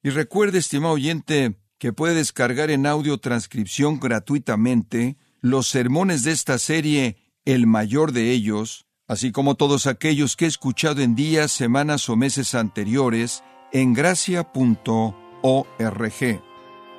Y 0.01 0.09
recuerde, 0.11 0.59
estimado 0.59 0.93
oyente, 0.93 1.59
que 1.77 1.91
puede 1.91 2.15
descargar 2.15 2.71
en 2.71 2.85
audio 2.85 3.17
transcripción 3.17 3.99
gratuitamente 3.99 5.17
los 5.41 5.67
sermones 5.67 6.23
de 6.23 6.31
esta 6.31 6.57
serie, 6.57 7.17
el 7.45 7.67
mayor 7.67 8.11
de 8.11 8.31
ellos, 8.31 8.85
así 9.07 9.31
como 9.31 9.55
todos 9.55 9.87
aquellos 9.87 10.35
que 10.35 10.45
he 10.45 10.47
escuchado 10.47 11.01
en 11.01 11.15
días, 11.15 11.51
semanas 11.51 12.07
o 12.09 12.15
meses 12.15 12.55
anteriores 12.55 13.43
en 13.71 13.93
gracia.org. 13.93 15.13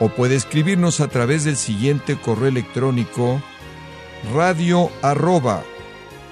o 0.00 0.08
puede 0.08 0.34
escribirnos 0.34 1.00
a 1.00 1.08
través 1.08 1.44
del 1.44 1.56
siguiente 1.56 2.16
correo 2.16 2.48
electrónico 2.48 3.40
radio 4.34 4.90
arroba 5.02 5.62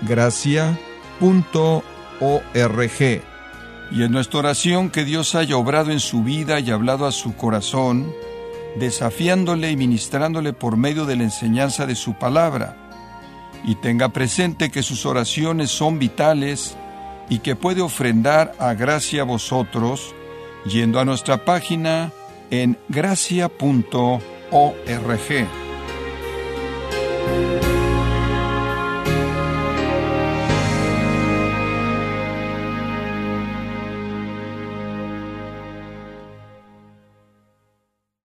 gracia 0.03 0.79
punto 1.21 1.85
org. 2.21 3.23
Y 3.91 4.03
en 4.03 4.13
nuestra 4.13 4.41
oración 4.41 4.91
que 4.91 5.05
Dios 5.05 5.35
haya 5.35 5.57
obrado 5.57 5.91
en 5.91 6.01
su 6.01 6.23
vida 6.23 6.61
y 6.61 6.71
hablado 6.71 7.07
a 7.07 7.13
su 7.13 7.37
corazón, 7.37 8.13
desafiándole 8.79 9.71
y 9.71 9.77
ministrándole 9.77 10.53
por 10.53 10.77
medio 10.77 11.07
de 11.07 11.17
la 11.17 11.25
enseñanza 11.25 11.87
de 11.87 11.95
su 11.95 12.15
palabra. 12.15 12.77
Y 13.65 13.77
tenga 13.77 14.11
presente 14.11 14.71
que 14.71 14.83
sus 14.83 15.07
oraciones 15.07 15.71
son 15.71 15.99
vitales 15.99 16.77
y 17.29 17.41
que 17.41 17.57
puede 17.57 17.81
ofrendar 17.81 18.55
a 18.59 18.75
gracia 18.75 19.23
a 19.23 19.25
vosotros 19.25 20.15
yendo 20.67 21.01
a 21.01 21.05
nuestra 21.05 21.45
página 21.45 22.13
en 22.51 22.79
gracia.org. 22.89 24.23